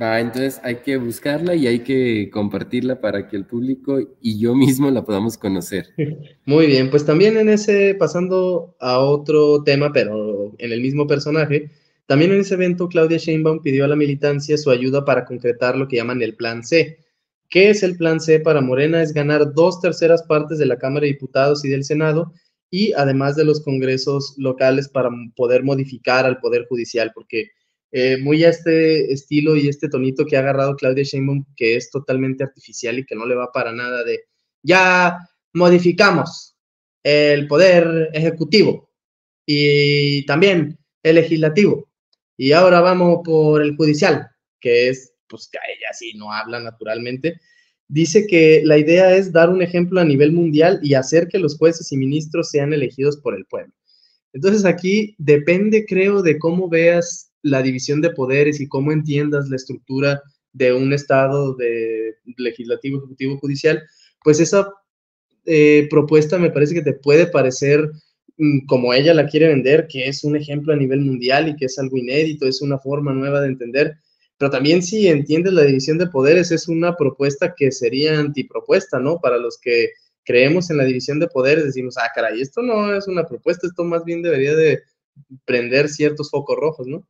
Va, 0.00 0.20
entonces 0.20 0.60
hay 0.62 0.76
que 0.76 0.96
buscarla 0.96 1.54
y 1.54 1.66
hay 1.66 1.80
que 1.80 2.28
compartirla 2.30 3.00
para 3.00 3.26
que 3.26 3.36
el 3.36 3.46
público 3.46 3.98
y 4.20 4.38
yo 4.38 4.54
mismo 4.54 4.90
la 4.90 5.04
podamos 5.04 5.38
conocer. 5.38 5.88
Muy 6.44 6.66
bien, 6.66 6.90
pues 6.90 7.04
también 7.04 7.36
en 7.36 7.48
ese, 7.48 7.94
pasando 7.94 8.76
a 8.80 8.98
otro 8.98 9.62
tema, 9.64 9.92
pero 9.92 10.54
en 10.58 10.72
el 10.72 10.82
mismo 10.82 11.06
personaje, 11.06 11.70
también 12.06 12.32
en 12.32 12.40
ese 12.40 12.54
evento 12.54 12.88
Claudia 12.88 13.18
Sheinbaum 13.18 13.60
pidió 13.62 13.84
a 13.84 13.88
la 13.88 13.96
militancia 13.96 14.56
su 14.56 14.70
ayuda 14.70 15.04
para 15.04 15.24
concretar 15.24 15.76
lo 15.76 15.88
que 15.88 15.96
llaman 15.96 16.22
el 16.22 16.36
Plan 16.36 16.62
C. 16.62 16.98
¿Qué 17.50 17.70
es 17.70 17.82
el 17.82 17.96
Plan 17.96 18.20
C 18.20 18.40
para 18.40 18.60
Morena? 18.60 19.02
Es 19.02 19.12
ganar 19.12 19.54
dos 19.54 19.80
terceras 19.80 20.22
partes 20.24 20.58
de 20.58 20.66
la 20.66 20.78
Cámara 20.78 21.04
de 21.04 21.12
Diputados 21.12 21.64
y 21.64 21.68
del 21.68 21.84
Senado 21.84 22.32
y 22.70 22.92
además 22.92 23.36
de 23.36 23.44
los 23.44 23.62
congresos 23.62 24.34
locales 24.36 24.88
para 24.88 25.08
poder 25.34 25.64
modificar 25.64 26.26
al 26.26 26.38
Poder 26.38 26.66
Judicial, 26.68 27.12
porque 27.14 27.50
eh, 27.90 28.18
muy 28.18 28.44
a 28.44 28.50
este 28.50 29.10
estilo 29.12 29.56
y 29.56 29.68
este 29.68 29.88
tonito 29.88 30.26
que 30.26 30.36
ha 30.36 30.40
agarrado 30.40 30.76
Claudia 30.76 31.04
Sheinbaum, 31.04 31.46
que 31.56 31.76
es 31.76 31.90
totalmente 31.90 32.44
artificial 32.44 32.98
y 32.98 33.06
que 33.06 33.14
no 33.14 33.24
le 33.24 33.34
va 33.34 33.50
para 33.50 33.72
nada 33.72 34.04
de, 34.04 34.20
ya 34.62 35.18
modificamos 35.54 36.54
el 37.02 37.46
poder 37.46 38.10
ejecutivo 38.12 38.90
y 39.46 40.26
también 40.26 40.78
el 41.02 41.14
legislativo. 41.14 41.88
Y 42.36 42.52
ahora 42.52 42.80
vamos 42.82 43.20
por 43.24 43.62
el 43.62 43.74
judicial, 43.76 44.28
que 44.60 44.88
es, 44.88 45.14
pues 45.28 45.48
que 45.50 45.58
ella 45.58 45.92
sí 45.92 46.12
no 46.16 46.32
habla 46.32 46.60
naturalmente. 46.60 47.40
Dice 47.88 48.26
que 48.26 48.62
la 48.64 48.78
idea 48.78 49.16
es 49.16 49.32
dar 49.32 49.48
un 49.50 49.62
ejemplo 49.62 50.00
a 50.00 50.04
nivel 50.04 50.32
mundial 50.32 50.78
y 50.82 50.94
hacer 50.94 51.28
que 51.28 51.38
los 51.38 51.56
jueces 51.56 51.90
y 51.92 51.96
ministros 51.96 52.50
sean 52.50 52.72
elegidos 52.72 53.16
por 53.16 53.34
el 53.34 53.46
pueblo. 53.46 53.72
Entonces 54.32 54.64
aquí 54.64 55.14
depende, 55.18 55.86
creo, 55.86 56.22
de 56.22 56.38
cómo 56.38 56.68
veas 56.68 57.32
la 57.42 57.62
división 57.62 58.00
de 58.00 58.10
poderes 58.10 58.60
y 58.60 58.68
cómo 58.68 58.92
entiendas 58.92 59.48
la 59.48 59.56
estructura 59.56 60.22
de 60.52 60.72
un 60.72 60.92
Estado 60.92 61.54
de 61.54 62.16
legislativo, 62.36 62.98
ejecutivo, 62.98 63.38
judicial, 63.38 63.82
pues 64.22 64.40
esa 64.40 64.68
eh, 65.46 65.86
propuesta 65.88 66.38
me 66.38 66.50
parece 66.50 66.74
que 66.74 66.82
te 66.82 66.92
puede 66.92 67.26
parecer 67.26 67.90
mm, 68.36 68.66
como 68.66 68.92
ella 68.92 69.14
la 69.14 69.26
quiere 69.26 69.48
vender, 69.48 69.86
que 69.88 70.08
es 70.08 70.24
un 70.24 70.36
ejemplo 70.36 70.72
a 70.72 70.76
nivel 70.76 71.00
mundial 71.00 71.48
y 71.48 71.56
que 71.56 71.66
es 71.66 71.78
algo 71.78 71.96
inédito, 71.96 72.46
es 72.46 72.60
una 72.60 72.78
forma 72.78 73.12
nueva 73.12 73.40
de 73.40 73.48
entender, 73.48 73.96
pero 74.38 74.50
también 74.50 74.82
si 74.82 75.08
entiendes 75.08 75.52
la 75.52 75.64
división 75.64 75.98
de 75.98 76.06
poderes 76.06 76.52
es 76.52 76.68
una 76.68 76.96
propuesta 76.96 77.54
que 77.56 77.72
sería 77.72 78.18
antipropuesta, 78.18 79.00
¿no? 79.00 79.18
Para 79.20 79.36
los 79.36 79.58
que 79.58 79.90
creemos 80.24 80.70
en 80.70 80.76
la 80.76 80.84
división 80.84 81.18
de 81.18 81.26
poderes 81.26 81.64
decimos, 81.64 81.96
ah, 81.98 82.10
caray, 82.14 82.40
esto 82.40 82.62
no 82.62 82.94
es 82.94 83.08
una 83.08 83.26
propuesta, 83.26 83.66
esto 83.66 83.82
más 83.82 84.04
bien 84.04 84.22
debería 84.22 84.54
de 84.54 84.82
prender 85.44 85.88
ciertos 85.88 86.30
focos 86.30 86.56
rojos, 86.56 86.86
¿no? 86.86 87.04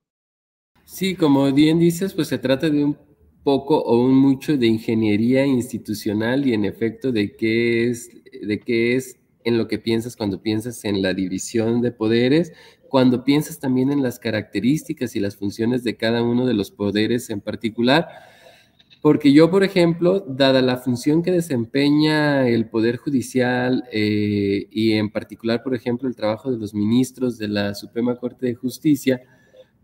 Sí, 0.85 1.15
como 1.15 1.53
bien 1.53 1.79
dices, 1.79 2.15
pues 2.15 2.29
se 2.29 2.39
trata 2.39 2.71
de 2.71 2.83
un 2.83 2.97
poco 3.45 3.79
o 3.79 4.03
un 4.03 4.15
mucho 4.15 4.57
de 4.57 4.67
ingeniería 4.67 5.45
institucional 5.45 6.47
y 6.47 6.55
en 6.55 6.65
efecto 6.65 7.13
de 7.13 7.37
qué 7.37 7.91
es, 7.91 8.11
de 8.41 8.61
qué 8.61 8.97
es 8.97 9.19
en 9.45 9.59
lo 9.59 9.69
que 9.69 9.79
piensas 9.79 10.17
cuando 10.17 10.43
piensas 10.43 10.85
en 10.85 11.03
la 11.03 11.15
división 11.15 11.83
de 11.83 11.93
poderes, 11.93 12.53
cuando 12.89 13.25
piensas 13.25 13.59
también 13.59 13.93
en 13.93 14.03
las 14.03 14.19
características 14.19 15.15
y 15.15 15.21
las 15.21 15.37
funciones 15.37 15.85
de 15.85 15.97
cada 15.97 16.23
uno 16.23 16.47
de 16.47 16.55
los 16.55 16.71
poderes 16.71 17.31
en 17.31 17.41
particular. 17.41 18.09
Porque 19.01 19.33
yo, 19.33 19.51
por 19.51 19.63
ejemplo, 19.63 20.21
dada 20.21 20.61
la 20.61 20.77
función 20.77 21.23
que 21.23 21.31
desempeña 21.31 22.49
el 22.49 22.69
Poder 22.69 22.97
Judicial 22.97 23.85
eh, 23.93 24.67
y 24.71 24.93
en 24.95 25.11
particular, 25.11 25.63
por 25.63 25.75
ejemplo, 25.75 26.09
el 26.09 26.17
trabajo 26.17 26.51
de 26.51 26.59
los 26.59 26.75
ministros 26.75 27.39
de 27.39 27.49
la 27.49 27.75
Suprema 27.75 28.17
Corte 28.17 28.47
de 28.47 28.55
Justicia, 28.55 29.23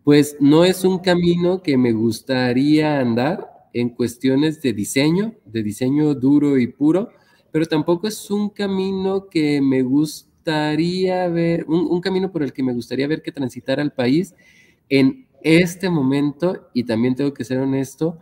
pues 0.03 0.37
no 0.41 0.65
es 0.65 0.85
un 0.85 0.99
camino 0.99 1.63
que 1.63 1.77
me 1.77 1.93
gustaría 1.93 2.99
andar 2.99 3.49
en 3.73 3.91
cuestiones 3.91 4.61
de 4.61 4.73
diseño, 4.73 5.35
de 5.45 5.63
diseño 5.63 6.15
duro 6.15 6.59
y 6.59 6.67
puro, 6.67 7.11
pero 7.53 7.67
tampoco 7.67 8.09
es 8.09 8.31
un 8.31 8.51
camino 8.51 9.29
que 9.29 9.61
me 9.61 9.83
gustaría 10.45 11.27
ver, 11.29 11.65
un, 11.69 12.03
camino 12.03 12.31
por 12.31 12.43
el 12.43 12.53
que 12.53 12.63
me 12.63 12.75
gustaría 12.75 13.09
ver 13.09 13.23
que 13.23 13.33
transitara 13.33 13.81
el 13.81 13.93
país 13.93 14.35
en 14.91 15.27
este 15.43 15.89
momento, 15.89 16.69
y 16.75 16.85
también 16.85 17.15
tengo 17.15 17.33
que 17.33 17.45
ser 17.45 17.61
honesto, 17.61 18.19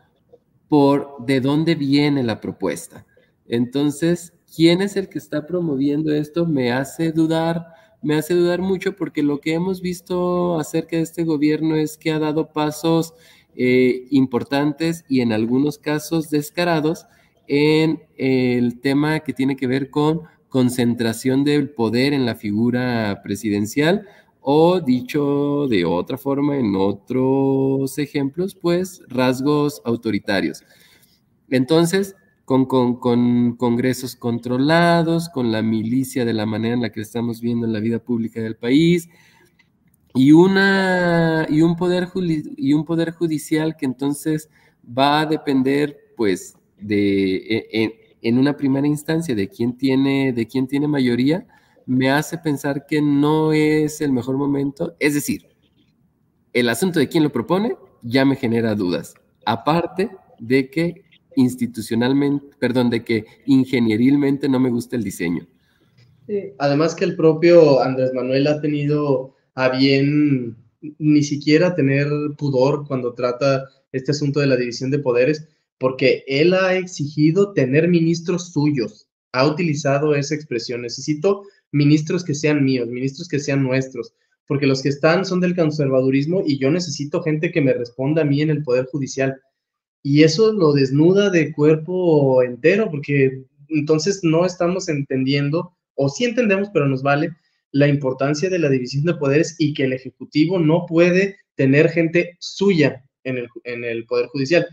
por 0.68 1.16
de 1.26 1.40
dónde 1.40 1.74
viene 1.74 2.22
la 2.22 2.40
propuesta. 2.40 3.04
Entonces, 3.48 4.34
¿quién 4.54 4.82
es 4.82 4.96
el 4.96 5.08
que 5.08 5.18
está 5.18 5.48
promoviendo 5.48 6.12
esto? 6.14 6.46
Me 6.46 6.72
hace 6.72 7.10
dudar 7.10 7.66
me 8.04 8.16
hace 8.16 8.34
dudar 8.34 8.60
mucho 8.60 8.96
porque 8.96 9.22
lo 9.22 9.40
que 9.40 9.54
hemos 9.54 9.80
visto 9.80 10.58
acerca 10.58 10.96
de 10.96 11.02
este 11.02 11.22
gobierno 11.22 11.76
es 11.76 11.96
que 11.96 12.10
ha 12.10 12.18
dado 12.18 12.52
pasos 12.52 13.14
eh, 13.54 14.06
importantes 14.10 15.04
y 15.08 15.20
en 15.20 15.32
algunos 15.32 15.78
casos 15.78 16.28
descarados 16.28 17.06
en 17.46 18.02
el 18.16 18.80
tema 18.80 19.20
que 19.20 19.32
tiene 19.32 19.54
que 19.54 19.68
ver 19.68 19.88
con 19.88 20.22
concentración 20.52 21.44
del 21.44 21.70
poder 21.70 22.12
en 22.12 22.26
la 22.26 22.34
figura 22.34 23.22
presidencial 23.24 24.06
o 24.42 24.80
dicho 24.80 25.66
de 25.66 25.86
otra 25.86 26.18
forma 26.18 26.58
en 26.58 26.76
otros 26.76 27.98
ejemplos, 27.98 28.54
pues 28.54 29.00
rasgos 29.08 29.80
autoritarios. 29.86 30.62
Entonces, 31.48 32.16
con, 32.44 32.66
congresos 32.66 34.14
controlados, 34.14 35.30
con 35.30 35.52
la 35.52 35.62
milicia 35.62 36.26
de 36.26 36.34
la 36.34 36.44
manera 36.44 36.74
en 36.74 36.82
la 36.82 36.92
que 36.92 37.00
estamos 37.00 37.40
viendo 37.40 37.66
en 37.66 37.72
la 37.72 37.80
vida 37.80 37.98
pública 37.98 38.42
del 38.42 38.56
país, 38.56 39.08
y, 40.14 40.32
una, 40.32 41.46
y, 41.48 41.62
un, 41.62 41.76
poder, 41.76 42.08
y 42.58 42.74
un 42.74 42.84
poder 42.84 43.12
judicial 43.12 43.74
que 43.78 43.86
entonces 43.86 44.50
va 44.86 45.20
a 45.20 45.26
depender, 45.26 46.12
pues, 46.14 46.56
de, 46.78 47.36
e, 47.36 48.01
en, 48.22 48.38
una 48.38 48.56
primera 48.56 48.86
instancia 48.86 49.34
de 49.34 49.48
quién, 49.48 49.76
tiene, 49.76 50.32
de 50.32 50.46
quién 50.46 50.66
tiene 50.66 50.88
mayoría, 50.88 51.46
me 51.86 52.10
hace 52.10 52.38
pensar 52.38 52.86
que 52.86 53.02
no 53.02 53.52
es 53.52 54.00
el 54.00 54.12
mejor 54.12 54.36
momento. 54.36 54.94
Es 54.98 55.14
decir, 55.14 55.46
el 56.52 56.68
asunto 56.68 56.98
de 56.98 57.08
quién 57.08 57.24
lo 57.24 57.32
propone 57.32 57.76
ya 58.02 58.24
me 58.24 58.36
genera 58.36 58.74
dudas. 58.74 59.14
Aparte 59.44 60.10
de 60.38 60.70
que 60.70 61.04
institucionalmente, 61.36 62.56
perdón, 62.58 62.90
de 62.90 63.04
que 63.04 63.24
ingenierilmente 63.46 64.48
no 64.48 64.60
me 64.60 64.70
gusta 64.70 64.96
el 64.96 65.04
diseño. 65.04 65.46
además 66.58 66.94
que 66.94 67.04
el 67.04 67.16
propio 67.16 67.82
Andrés 67.82 68.12
Manuel 68.14 68.46
ha 68.46 68.60
tenido 68.60 69.34
a 69.54 69.68
bien 69.68 70.56
ni 70.98 71.22
siquiera 71.22 71.74
tener 71.74 72.08
pudor 72.36 72.86
cuando 72.86 73.14
trata 73.14 73.64
este 73.92 74.10
asunto 74.12 74.40
de 74.40 74.46
la 74.46 74.56
división 74.56 74.90
de 74.90 74.98
poderes, 74.98 75.48
porque 75.78 76.24
él 76.26 76.54
ha 76.54 76.76
exigido 76.76 77.52
tener 77.52 77.88
ministros 77.88 78.52
suyos, 78.52 79.08
ha 79.32 79.46
utilizado 79.46 80.14
esa 80.14 80.34
expresión, 80.34 80.82
necesito 80.82 81.42
ministros 81.72 82.24
que 82.24 82.34
sean 82.34 82.64
míos, 82.64 82.88
ministros 82.88 83.28
que 83.28 83.40
sean 83.40 83.62
nuestros, 83.62 84.14
porque 84.46 84.66
los 84.66 84.82
que 84.82 84.90
están 84.90 85.24
son 85.24 85.40
del 85.40 85.56
conservadurismo 85.56 86.42
y 86.46 86.58
yo 86.58 86.70
necesito 86.70 87.22
gente 87.22 87.50
que 87.50 87.60
me 87.60 87.72
responda 87.72 88.22
a 88.22 88.26
mí 88.26 88.42
en 88.42 88.50
el 88.50 88.62
Poder 88.62 88.86
Judicial 88.86 89.40
y 90.02 90.24
eso 90.24 90.52
lo 90.52 90.72
desnuda 90.72 91.30
de 91.30 91.52
cuerpo 91.52 92.42
entero, 92.42 92.90
porque 92.90 93.44
entonces 93.68 94.20
no 94.22 94.44
estamos 94.44 94.88
entendiendo, 94.88 95.76
o 95.94 96.08
sí 96.08 96.24
entendemos, 96.24 96.68
pero 96.72 96.86
nos 96.86 97.02
vale, 97.02 97.30
la 97.70 97.88
importancia 97.88 98.50
de 98.50 98.58
la 98.58 98.68
división 98.68 99.04
de 99.04 99.14
poderes 99.14 99.56
y 99.58 99.72
que 99.74 99.84
el 99.84 99.92
Ejecutivo 99.92 100.58
no 100.58 100.86
puede 100.86 101.36
tener 101.54 101.88
gente 101.88 102.36
suya 102.40 103.04
en 103.24 103.38
el, 103.38 103.48
en 103.64 103.84
el 103.84 104.04
Poder 104.04 104.26
Judicial. 104.26 104.66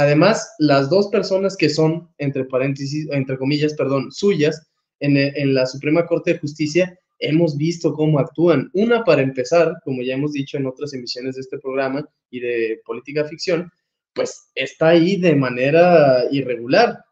Además, 0.00 0.54
las 0.58 0.88
dos 0.88 1.08
personas 1.08 1.58
que 1.58 1.68
son, 1.68 2.08
entre 2.16 2.46
paréntesis, 2.46 3.06
entre 3.10 3.36
comillas, 3.36 3.74
perdón, 3.74 4.10
suyas 4.10 4.66
en, 4.98 5.18
en 5.18 5.52
la 5.52 5.66
Suprema 5.66 6.06
Corte 6.06 6.32
de 6.32 6.38
Justicia, 6.38 6.98
hemos 7.18 7.58
visto 7.58 7.92
cómo 7.92 8.18
actúan. 8.18 8.70
Una, 8.72 9.04
para 9.04 9.20
empezar, 9.20 9.74
como 9.84 10.00
ya 10.00 10.14
hemos 10.14 10.32
dicho 10.32 10.56
en 10.56 10.66
otras 10.66 10.94
emisiones 10.94 11.34
de 11.34 11.42
este 11.42 11.58
programa 11.58 12.08
y 12.30 12.40
de 12.40 12.80
política 12.86 13.26
ficción, 13.26 13.70
pues 14.14 14.50
está 14.54 14.88
ahí 14.88 15.20
de 15.20 15.36
manera 15.36 16.24
irregular, 16.30 17.04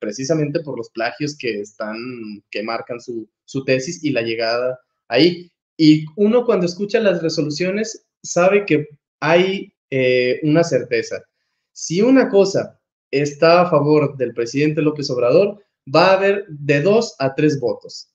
precisamente 0.00 0.58
por 0.64 0.76
los 0.76 0.90
plagios 0.90 1.38
que 1.38 1.60
están, 1.60 1.96
que 2.50 2.64
marcan 2.64 3.00
su, 3.00 3.28
su 3.44 3.64
tesis 3.64 4.02
y 4.02 4.10
la 4.10 4.22
llegada 4.22 4.80
ahí. 5.06 5.48
Y 5.76 6.06
uno 6.16 6.44
cuando 6.44 6.66
escucha 6.66 6.98
las 6.98 7.22
resoluciones 7.22 8.04
sabe 8.20 8.66
que 8.66 8.88
hay 9.20 9.72
eh, 9.90 10.40
una 10.42 10.64
certeza. 10.64 11.22
Si 11.72 12.02
una 12.02 12.28
cosa 12.28 12.78
está 13.10 13.62
a 13.62 13.70
favor 13.70 14.16
del 14.16 14.34
presidente 14.34 14.82
López 14.82 15.10
Obrador, 15.10 15.62
va 15.94 16.10
a 16.10 16.16
haber 16.16 16.46
de 16.48 16.80
dos 16.80 17.14
a 17.18 17.34
tres 17.34 17.60
votos. 17.60 18.10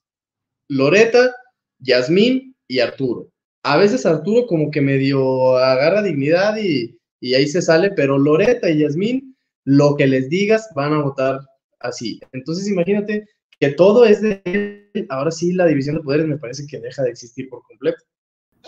Loreta, 0.69 1.35
Yasmín 1.79 2.55
y 2.67 2.79
Arturo. 2.79 3.29
A 3.63 3.77
veces 3.77 4.05
Arturo 4.05 4.45
como 4.47 4.71
que 4.71 4.81
medio 4.81 5.57
agarra 5.57 6.01
dignidad 6.01 6.57
y, 6.57 6.97
ahí 7.33 7.47
se 7.47 7.61
sale, 7.61 7.91
pero 7.91 8.17
Loreta 8.17 8.69
y 8.69 8.79
Yasmín, 8.79 9.35
lo 9.65 9.95
que 9.95 10.07
les 10.07 10.29
digas, 10.29 10.69
van 10.75 10.93
a 10.93 11.01
votar 11.01 11.39
así. 11.79 12.19
Entonces 12.31 12.67
imagínate 12.69 13.25
que 13.59 13.69
todo 13.71 14.05
es 14.05 14.21
de 14.21 14.41
él. 14.45 15.07
Ahora 15.09 15.31
sí, 15.31 15.53
la 15.53 15.65
división 15.65 15.95
de 15.95 16.03
poderes 16.03 16.27
me 16.27 16.37
parece 16.37 16.65
que 16.67 16.79
deja 16.79 17.03
de 17.03 17.09
existir 17.09 17.49
por 17.49 17.61
completo. 17.63 18.03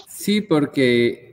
Sí, 0.07 0.41
porque 0.41 1.28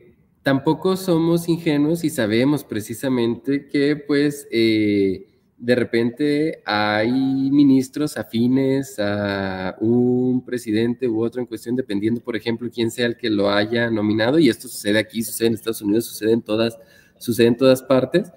tampoco 0.47 0.97
somos 0.97 1.49
ingenuos 1.49 2.05
y 2.05 2.09
sabemos 2.09 2.63
precisamente 2.63 3.67
que 3.67 3.97
pues 3.97 4.47
eh, 4.53 5.27
de 5.59 5.75
repente 5.75 6.63
hay 6.65 7.11
ministros 7.51 8.17
afines 8.17 8.97
a 9.01 9.77
un 9.81 10.45
presidente 10.45 11.09
u 11.09 11.21
otro 11.25 11.41
en 11.41 11.49
cuestión, 11.49 11.75
dependiendo, 11.75 12.21
por 12.21 12.37
ejemplo, 12.37 12.71
quién 12.73 12.93
sea 12.93 13.07
el 13.07 13.17
que 13.17 13.29
lo 13.29 13.51
haya 13.51 13.91
nominado, 13.91 14.39
y 14.39 14.49
esto 14.49 14.69
sucede 14.69 15.01
aquí, 15.01 15.25
sucede 15.25 15.49
en 15.49 15.55
Estados 15.55 15.83
Unidos, 15.83 16.05
sucede 16.05 16.35
en 16.35 16.43
todas, 16.43 16.79
sucede 17.19 17.49
en 17.49 17.57
todas 17.57 17.83
partes, 17.83 18.31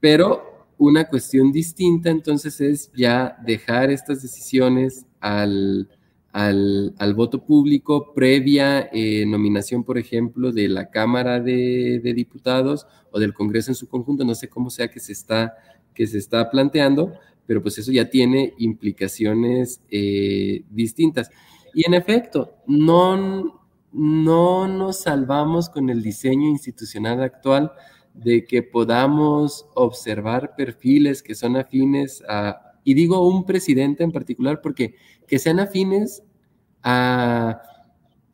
pero 0.00 0.66
una 0.76 1.08
cuestión 1.08 1.50
distinta 1.50 2.10
entonces 2.10 2.60
es 2.60 2.92
ya 2.92 3.38
dejar 3.42 3.90
estas 3.90 4.20
decisiones 4.20 5.06
al, 5.18 5.88
al, 6.34 7.14
voto 7.14 7.44
público 7.44 8.12
previa 8.12 8.90
eh, 8.92 9.24
nominación, 9.24 9.84
por 9.84 9.98
ejemplo, 9.98 10.50
de 10.50 10.68
la 10.68 10.90
Cámara 10.90 11.40
de, 11.40 12.00
de 12.02 12.12
Diputados 12.12 12.86
o 13.12 13.20
del 13.20 13.32
Congreso 13.32 13.70
en 13.70 13.76
su 13.76 13.88
conjunto, 13.88 14.24
no 14.24 14.34
sé 14.34 14.48
cómo 14.48 14.68
sea 14.68 14.88
que 14.88 14.98
se 14.98 15.12
está 15.12 15.54
que 15.94 16.06
se 16.06 16.18
está 16.18 16.50
planteando, 16.50 17.14
pero 17.46 17.62
pues 17.62 17.78
eso 17.78 17.92
ya 17.92 18.10
tiene 18.10 18.52
implicaciones 18.58 19.80
eh, 19.90 20.64
distintas. 20.70 21.30
Y 21.72 21.86
en 21.86 21.94
efecto, 21.94 22.56
no, 22.66 23.60
no 23.92 24.66
nos 24.68 25.02
salvamos 25.02 25.68
con 25.68 25.88
el 25.88 26.02
diseño 26.02 26.48
institucional 26.48 27.22
actual 27.22 27.72
de 28.12 28.44
que 28.44 28.62
podamos 28.62 29.66
observar 29.74 30.54
perfiles 30.56 31.22
que 31.22 31.34
son 31.34 31.56
afines 31.56 32.22
a, 32.28 32.63
y 32.84 32.94
digo 32.94 33.26
un 33.26 33.44
presidente 33.46 34.04
en 34.04 34.12
particular, 34.12 34.60
porque 34.62 34.94
que 35.26 35.38
sean 35.38 35.58
afines 35.58 36.22
a, 36.82 37.62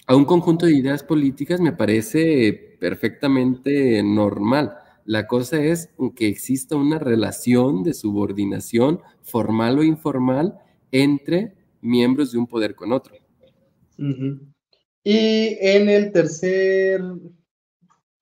a 0.07 0.17
un 0.17 0.25
conjunto 0.25 0.67
de 0.67 0.75
ideas 0.75 1.05
políticas 1.05 1.61
me 1.61 1.73
parece 1.73 2.77
perfectamente 2.81 4.03
normal. 4.03 4.75
La 5.05 5.27
cosa 5.27 5.63
es 5.63 5.91
que 6.17 6.29
exista 6.29 6.77
una 6.77 6.99
relación 6.99 7.83
de 7.83 7.95
subordinación 7.95 9.01
formal 9.23 9.79
o 9.79 9.85
informal 9.85 10.59
entre 10.93 11.55
miembros 11.81 12.33
de 12.33 12.39
un 12.39 12.47
poder 12.47 12.75
con 12.75 12.93
otro. 12.93 13.15
Y 15.03 15.57
en 15.61 15.89
el 15.89 16.13
tercer, 16.13 17.01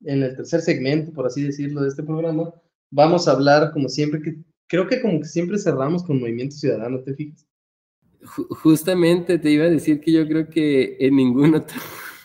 en 0.04 0.22
el 0.22 0.36
tercer 0.36 0.60
segmento, 0.60 1.12
por 1.12 1.26
así 1.26 1.42
decirlo, 1.42 1.82
de 1.82 1.88
este 1.88 2.02
programa, 2.02 2.52
vamos 2.90 3.28
a 3.28 3.32
hablar, 3.32 3.72
como 3.72 3.88
siempre, 3.88 4.22
que 4.22 4.36
creo 4.68 4.86
que 4.86 5.00
como 5.00 5.20
que 5.20 5.26
siempre 5.26 5.58
cerramos 5.58 6.04
con 6.04 6.20
Movimiento 6.20 6.54
Ciudadano, 6.54 7.00
¿te 7.00 7.14
fijas? 7.14 7.46
Justamente 8.22 9.38
te 9.38 9.50
iba 9.50 9.64
a 9.64 9.70
decir 9.70 10.00
que 10.00 10.12
yo 10.12 10.26
creo 10.26 10.48
que 10.48 10.96
en 11.00 11.16
ningún 11.16 11.54
otro, 11.54 11.76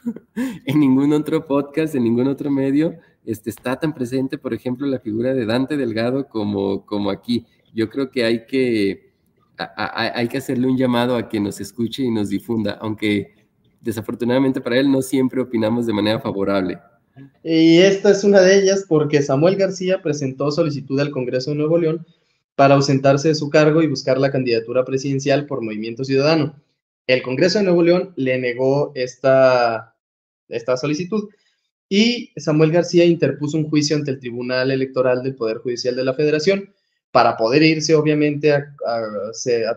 en 0.66 0.80
ningún 0.80 1.14
otro 1.14 1.48
podcast, 1.48 1.96
en 1.96 2.04
ningún 2.04 2.28
otro 2.28 2.52
medio, 2.52 2.96
este, 3.26 3.50
está 3.50 3.80
tan 3.80 3.94
presente, 3.94 4.38
por 4.38 4.54
ejemplo, 4.54 4.86
la 4.86 5.00
figura 5.00 5.34
de 5.34 5.46
Dante 5.46 5.78
Delgado 5.78 6.28
como, 6.28 6.86
como 6.86 7.10
aquí. 7.10 7.46
Yo 7.74 7.90
creo 7.90 8.12
que 8.12 8.26
hay 8.26 8.46
que, 8.46 9.14
hay 9.58 10.28
que 10.28 10.38
hacerle 10.38 10.68
un 10.68 10.78
llamado 10.78 11.16
a 11.16 11.30
que 11.30 11.40
nos 11.40 11.62
escuche 11.62 12.04
y 12.04 12.12
nos 12.12 12.30
difunda, 12.30 12.74
aunque 12.82 13.34
desafortunadamente 13.82 14.62
para 14.62 14.78
él 14.80 14.92
no 14.92 15.02
siempre 15.02 15.42
opinamos 15.42 15.86
de 15.86 15.94
manera 15.94 16.20
favorable. 16.20 16.80
Y 17.44 17.78
esta 17.78 18.12
es 18.12 18.24
una 18.24 18.42
de 18.42 18.60
ellas 18.60 18.86
porque 18.88 19.22
Samuel 19.22 19.56
García 19.56 20.02
presentó 20.02 20.52
solicitud 20.52 21.00
al 21.00 21.12
Congreso 21.12 21.52
de 21.52 21.58
Nuevo 21.58 21.78
León 21.78 22.06
para 22.56 22.76
ausentarse 22.76 23.30
de 23.30 23.36
su 23.36 23.50
cargo 23.50 23.82
y 23.82 23.88
buscar 23.88 24.18
la 24.18 24.32
candidatura 24.32 24.86
presidencial 24.86 25.46
por 25.46 25.62
Movimiento 25.62 26.04
Ciudadano. 26.04 26.56
El 27.08 27.22
Congreso 27.22 27.60
de 27.60 27.66
Nuevo 27.66 27.84
León 27.84 28.14
le 28.16 28.38
negó 28.40 28.92
esta, 28.96 29.96
esta 30.48 30.78
solicitud 30.78 31.30
y 31.90 32.32
Samuel 32.38 32.72
García 32.72 33.06
interpuso 33.06 33.58
un 33.58 33.70
juicio 33.70 33.96
ante 33.96 34.12
el 34.12 34.20
Tribunal 34.20 34.72
Electoral 34.72 35.22
del 35.22 35.36
Poder 35.36 35.58
Judicial 35.58 35.96
de 35.96 36.04
la 36.04 36.14
Federación 36.14 36.74
para 37.12 37.38
poder 37.38 37.62
irse, 37.62 37.94
obviamente, 37.94 38.52
a, 38.52 38.66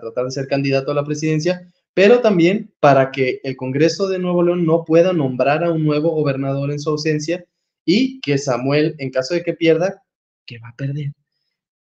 tratar 0.01 0.25
de 0.25 0.31
ser 0.31 0.47
candidato 0.47 0.91
a 0.91 0.95
la 0.95 1.05
presidencia, 1.05 1.71
pero 1.93 2.21
también 2.21 2.73
para 2.81 3.11
que 3.11 3.41
el 3.45 3.57
Congreso 3.57 4.09
de 4.09 4.19
Nuevo 4.19 4.43
León 4.43 4.65
no 4.65 4.85
pueda 4.85 5.12
nombrar 5.12 5.62
a 5.62 5.71
un 5.71 5.85
nuevo 5.85 6.11
gobernador 6.11 6.71
en 6.71 6.81
su 6.81 6.89
ausencia 6.91 7.45
y 7.85 8.21
que 8.21 8.39
Samuel, 8.39 8.95
en 8.99 9.11
caso 9.11 9.35
de 9.35 9.43
que 9.43 9.53
pierda, 9.53 10.03
que 10.47 10.59
va 10.59 10.69
a 10.69 10.77
perder, 10.77 11.12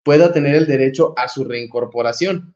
pueda 0.03 0.33
tener 0.33 0.55
el 0.55 0.67
derecho 0.67 1.15
a 1.17 1.29
su 1.29 1.45
reincorporación. 1.45 2.55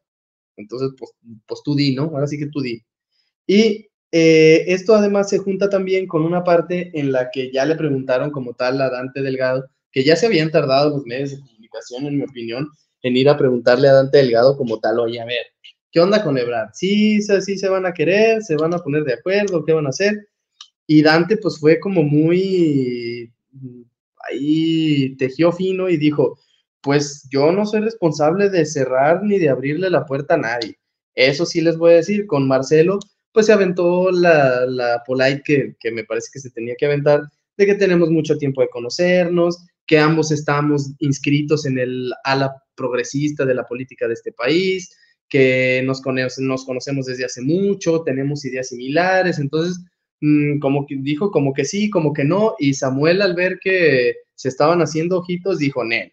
Entonces, 0.55 0.89
pues, 0.97 1.11
pues 1.45 1.61
tú 1.63 1.75
di, 1.75 1.95
¿no? 1.95 2.03
Ahora 2.03 2.27
sí 2.27 2.37
que 2.37 2.47
tú 2.47 2.61
di. 2.61 2.83
Y 3.45 3.87
eh, 4.11 4.65
esto 4.67 4.95
además 4.95 5.29
se 5.29 5.37
junta 5.37 5.69
también 5.69 6.07
con 6.07 6.23
una 6.23 6.43
parte 6.43 6.91
en 6.99 7.11
la 7.11 7.29
que 7.31 7.51
ya 7.51 7.65
le 7.65 7.75
preguntaron 7.75 8.31
como 8.31 8.53
tal 8.53 8.81
a 8.81 8.89
Dante 8.89 9.21
Delgado, 9.21 9.69
que 9.91 10.03
ya 10.03 10.15
se 10.15 10.25
habían 10.25 10.51
tardado 10.51 10.89
los 10.89 11.05
medios 11.05 11.31
de 11.31 11.39
comunicación, 11.39 12.05
en 12.05 12.17
mi 12.17 12.23
opinión, 12.23 12.69
en 13.01 13.17
ir 13.17 13.29
a 13.29 13.37
preguntarle 13.37 13.87
a 13.87 13.93
Dante 13.93 14.17
Delgado 14.17 14.57
como 14.57 14.79
tal, 14.79 14.99
oye, 14.99 15.19
a 15.19 15.25
ver, 15.25 15.45
¿qué 15.91 15.99
onda 15.99 16.23
con 16.23 16.37
Ebrard? 16.37 16.69
¿Sí, 16.73 17.21
sí 17.21 17.57
se 17.57 17.69
van 17.69 17.85
a 17.85 17.93
querer? 17.93 18.41
¿Se 18.41 18.55
van 18.55 18.73
a 18.73 18.79
poner 18.79 19.03
de 19.03 19.13
acuerdo? 19.13 19.63
¿Qué 19.63 19.73
van 19.73 19.85
a 19.85 19.89
hacer? 19.89 20.27
Y 20.87 21.01
Dante 21.01 21.37
pues 21.37 21.59
fue 21.59 21.79
como 21.79 22.03
muy 22.03 23.31
ahí 24.29 25.15
tejió 25.17 25.51
fino 25.51 25.89
y 25.89 25.97
dijo, 25.97 26.39
pues 26.81 27.27
yo 27.31 27.51
no 27.51 27.65
soy 27.65 27.81
responsable 27.81 28.49
de 28.49 28.65
cerrar 28.65 29.23
ni 29.23 29.39
de 29.39 29.49
abrirle 29.49 29.89
la 29.89 30.05
puerta 30.05 30.35
a 30.35 30.37
nadie. 30.37 30.77
Eso 31.15 31.45
sí 31.45 31.61
les 31.61 31.77
voy 31.77 31.93
a 31.93 31.97
decir, 31.97 32.27
con 32.27 32.47
Marcelo 32.47 32.99
pues 33.37 33.45
se 33.45 33.53
aventó 33.53 34.09
la, 34.09 34.65
la 34.65 35.03
polite 35.05 35.75
que, 35.79 35.91
me 35.91 36.03
parece 36.03 36.29
que 36.33 36.39
se 36.39 36.49
tenía 36.49 36.73
que 36.75 36.87
aventar, 36.87 37.21
de 37.55 37.65
que 37.67 37.75
tenemos 37.75 38.09
mucho 38.09 38.35
tiempo 38.35 38.61
de 38.61 38.69
conocernos, 38.69 39.63
que 39.85 39.99
ambos 39.99 40.31
estamos 40.31 40.91
inscritos 40.97 41.67
en 41.67 41.77
el 41.77 42.11
ala 42.23 42.51
progresista 42.73 43.45
de 43.45 43.53
la 43.53 43.63
política 43.63 44.07
de 44.07 44.15
este 44.15 44.31
país, 44.31 44.89
que 45.29 45.83
nos, 45.85 46.01
nos 46.39 46.65
conocemos 46.65 47.05
desde 47.05 47.25
hace 47.25 47.43
mucho, 47.43 48.01
tenemos 48.01 48.43
ideas 48.43 48.69
similares, 48.69 49.37
entonces, 49.37 49.85
mm, 50.19 50.57
como 50.57 50.87
que 50.87 50.95
dijo, 50.97 51.29
como 51.29 51.53
que 51.53 51.63
sí, 51.63 51.91
como 51.91 52.13
que 52.13 52.23
no, 52.23 52.55
y 52.57 52.73
Samuel 52.73 53.21
al 53.21 53.35
ver 53.35 53.59
que 53.61 54.15
se 54.33 54.49
estaban 54.49 54.81
haciendo 54.81 55.19
ojitos, 55.19 55.59
dijo, 55.59 55.83
Nel, 55.83 56.11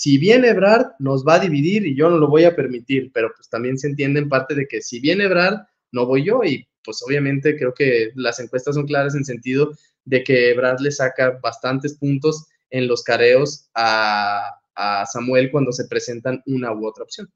si 0.00 0.16
viene 0.16 0.48
Ebrard, 0.48 0.92
nos 0.98 1.26
va 1.26 1.34
a 1.34 1.40
dividir 1.40 1.86
y 1.86 1.94
yo 1.94 2.08
no 2.08 2.16
lo 2.16 2.26
voy 2.26 2.44
a 2.44 2.56
permitir, 2.56 3.10
pero 3.12 3.30
pues 3.36 3.50
también 3.50 3.76
se 3.76 3.86
entiende 3.86 4.18
en 4.20 4.30
parte 4.30 4.54
de 4.54 4.66
que 4.66 4.80
si 4.80 4.98
viene 4.98 5.24
Ebrard, 5.24 5.58
no 5.92 6.06
voy 6.06 6.24
yo 6.24 6.42
y 6.42 6.66
pues 6.82 7.02
obviamente 7.06 7.54
creo 7.54 7.74
que 7.74 8.10
las 8.14 8.40
encuestas 8.40 8.76
son 8.76 8.86
claras 8.86 9.14
en 9.14 9.26
sentido 9.26 9.72
de 10.06 10.24
que 10.24 10.54
Brad 10.54 10.78
le 10.78 10.90
saca 10.90 11.38
bastantes 11.42 11.98
puntos 11.98 12.46
en 12.70 12.88
los 12.88 13.02
careos 13.02 13.68
a, 13.74 14.56
Samuel 15.12 15.50
cuando 15.50 15.70
se 15.70 15.86
presentan 15.86 16.42
una 16.46 16.72
u 16.72 16.86
otra 16.86 17.04
opción. 17.04 17.30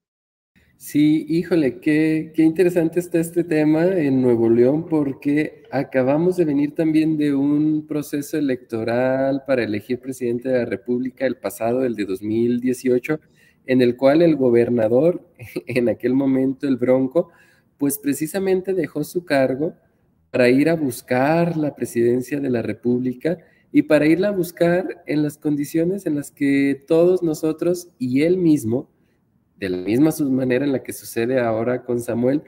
Sí, 0.76 1.24
híjole, 1.28 1.80
qué, 1.80 2.32
qué, 2.34 2.42
interesante 2.42 3.00
está 3.00 3.18
este 3.18 3.42
tema 3.42 3.86
en 3.86 4.20
Nuevo 4.20 4.50
León 4.50 4.86
porque 4.88 5.62
acabamos 5.70 6.36
de 6.36 6.44
venir 6.44 6.74
también 6.74 7.16
de 7.16 7.34
un 7.34 7.86
proceso 7.86 8.36
electoral 8.36 9.44
para 9.46 9.64
elegir 9.64 10.00
presidente 10.00 10.48
de 10.48 10.58
la 10.58 10.64
República 10.66 11.26
el 11.26 11.36
pasado, 11.36 11.84
el 11.84 11.94
de 11.94 12.04
2018, 12.04 13.18
en 13.66 13.80
el 13.80 13.96
cual 13.96 14.20
el 14.20 14.36
gobernador, 14.36 15.26
en 15.66 15.88
aquel 15.88 16.12
momento 16.12 16.68
el 16.68 16.76
Bronco, 16.76 17.30
pues 17.78 17.98
precisamente 17.98 18.74
dejó 18.74 19.04
su 19.04 19.24
cargo 19.24 19.74
para 20.30 20.48
ir 20.50 20.68
a 20.68 20.74
buscar 20.74 21.56
la 21.56 21.74
presidencia 21.74 22.40
de 22.40 22.50
la 22.50 22.60
República 22.60 23.38
y 23.72 23.82
para 23.82 24.06
irla 24.06 24.28
a 24.28 24.32
buscar 24.32 25.02
en 25.06 25.22
las 25.22 25.38
condiciones 25.38 26.06
en 26.06 26.14
las 26.16 26.30
que 26.30 26.84
todos 26.86 27.22
nosotros 27.22 27.88
y 27.98 28.22
él 28.22 28.36
mismo, 28.36 28.90
de 29.58 29.68
la 29.68 29.78
misma 29.78 30.10
manera 30.30 30.64
en 30.64 30.72
la 30.72 30.82
que 30.82 30.92
sucede 30.92 31.40
ahora 31.40 31.84
con 31.84 32.00
Samuel, 32.00 32.42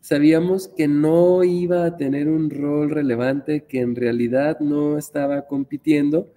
sabíamos 0.00 0.68
que 0.68 0.88
no 0.88 1.44
iba 1.44 1.84
a 1.84 1.96
tener 1.96 2.28
un 2.28 2.50
rol 2.50 2.90
relevante, 2.90 3.64
que 3.64 3.80
en 3.80 3.94
realidad 3.94 4.60
no 4.60 4.98
estaba 4.98 5.46
compitiendo 5.46 6.32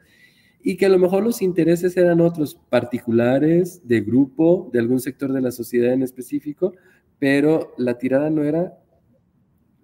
y 0.63 0.77
que 0.77 0.85
a 0.85 0.89
lo 0.89 0.99
mejor 0.99 1.23
los 1.23 1.41
intereses 1.41 1.97
eran 1.97 2.21
otros 2.21 2.59
particulares, 2.69 3.81
de 3.87 4.01
grupo, 4.01 4.69
de 4.71 4.79
algún 4.79 4.99
sector 4.99 5.33
de 5.33 5.41
la 5.41 5.51
sociedad 5.51 5.93
en 5.93 6.03
específico, 6.03 6.73
pero 7.19 7.73
la 7.77 7.97
tirada 7.97 8.29
no 8.29 8.43
era 8.43 8.77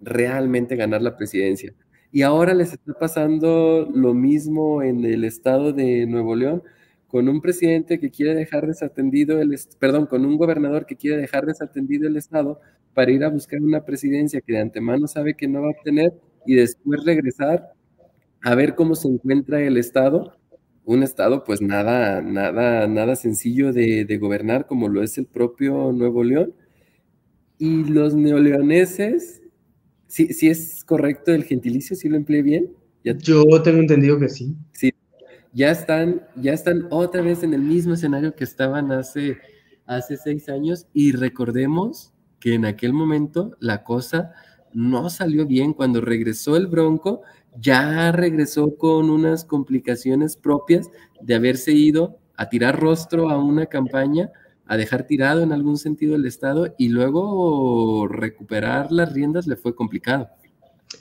realmente 0.02 0.76
ganar 0.76 1.02
la 1.02 1.18
presidencia. 1.18 1.74
Y 2.12 2.22
ahora 2.22 2.54
les 2.54 2.74
está 2.74 2.94
pasando 2.94 3.90
lo 3.94 4.14
mismo 4.14 4.82
en 4.82 5.04
el 5.04 5.24
estado 5.24 5.74
de 5.74 6.06
Nuevo 6.06 6.36
León, 6.36 6.64
con 7.08 7.30
un 7.30 7.42
presidente 7.42 8.00
que 8.00 8.12
quiere 8.12 8.36
dejar 8.36 8.68
desatendido 8.68 9.40
el, 9.42 9.58
perdón, 9.80 10.06
con 10.08 10.26
un 10.26 10.38
gobernador 10.38 10.86
que 10.86 10.96
quiere 10.96 11.18
dejar 11.18 11.46
desatendido 11.46 12.08
el 12.08 12.18
estado 12.18 12.60
para 12.94 13.12
ir 13.12 13.24
a 13.24 13.30
buscar 13.30 13.62
una 13.62 13.86
presidencia 13.86 14.42
que 14.42 14.54
de 14.54 14.60
antemano 14.60 15.08
sabe 15.08 15.36
que 15.36 15.48
no 15.48 15.62
va 15.62 15.68
a 15.68 15.72
obtener 15.72 16.14
y 16.46 16.56
después 16.56 17.04
regresar 17.06 17.72
a 18.42 18.56
ver 18.56 18.76
cómo 18.76 18.96
se 18.96 19.08
encuentra 19.08 19.62
el 19.62 19.78
estado, 19.78 20.38
un 20.86 21.04
estado 21.04 21.44
pues 21.44 21.62
nada, 21.62 22.22
nada, 22.22 22.88
nada 22.88 23.16
sencillo 23.16 23.74
de, 23.74 24.06
de 24.06 24.18
gobernar 24.18 24.68
como 24.68 24.88
lo 24.88 25.04
es 25.04 25.18
el 25.18 25.26
propio 25.26 25.92
Nuevo 25.92 26.24
León. 26.24 26.54
Y 27.60 27.86
los 27.86 28.14
neoleoneses 28.14 29.42
¿Sí, 30.08 30.30
es 30.48 30.84
correcto 30.86 31.34
el 31.34 31.44
gentilicio? 31.44 31.96
¿Sí 31.96 32.08
lo 32.10 32.16
empleé 32.16 32.42
bien? 32.42 32.72
Yo 33.04 33.44
tengo 33.62 33.80
entendido 33.80 34.18
que 34.20 34.30
sí. 34.30 34.56
Sí, 34.72 34.92
ya 35.58 35.72
están, 35.72 36.22
ya 36.36 36.54
están 36.54 36.88
otra 36.92 37.24
vez 37.24 37.42
en 37.42 37.52
el 37.52 37.64
mismo 37.64 37.96
escenario 37.96 38.36
que 38.36 38.44
estaban 38.44 38.92
hace, 38.92 39.40
hace 39.88 40.16
seis 40.16 40.50
años 40.50 40.86
y 40.94 41.14
recordemos 41.14 42.14
que 42.40 42.54
en 42.54 42.64
aquel 42.64 42.94
momento 42.94 43.58
la 43.60 43.84
cosa 43.84 44.34
no 44.72 45.10
salió 45.10 45.48
bien. 45.48 45.74
Cuando 45.74 46.00
regresó 46.00 46.58
el 46.58 46.68
Bronco, 46.68 47.24
ya 47.60 48.12
regresó 48.12 48.78
con 48.78 49.10
unas 49.10 49.46
complicaciones 49.46 50.38
propias 50.38 50.92
de 51.22 51.34
haberse 51.34 51.72
ido 51.72 52.20
a 52.36 52.50
tirar 52.50 52.80
rostro 52.80 53.32
a 53.32 53.40
una 53.40 53.66
campaña 53.66 54.30
a 54.68 54.78
dejar 54.78 55.08
tirado 55.08 55.42
en 55.42 55.54
algún 55.54 55.80
sentido 55.80 56.16
el 56.16 56.28
Estado 56.28 56.76
y 56.78 56.90
luego 56.90 58.08
recuperar 58.08 58.92
las 58.92 59.12
riendas 59.12 59.48
le 59.48 59.56
fue 59.56 59.74
complicado. 59.74 60.30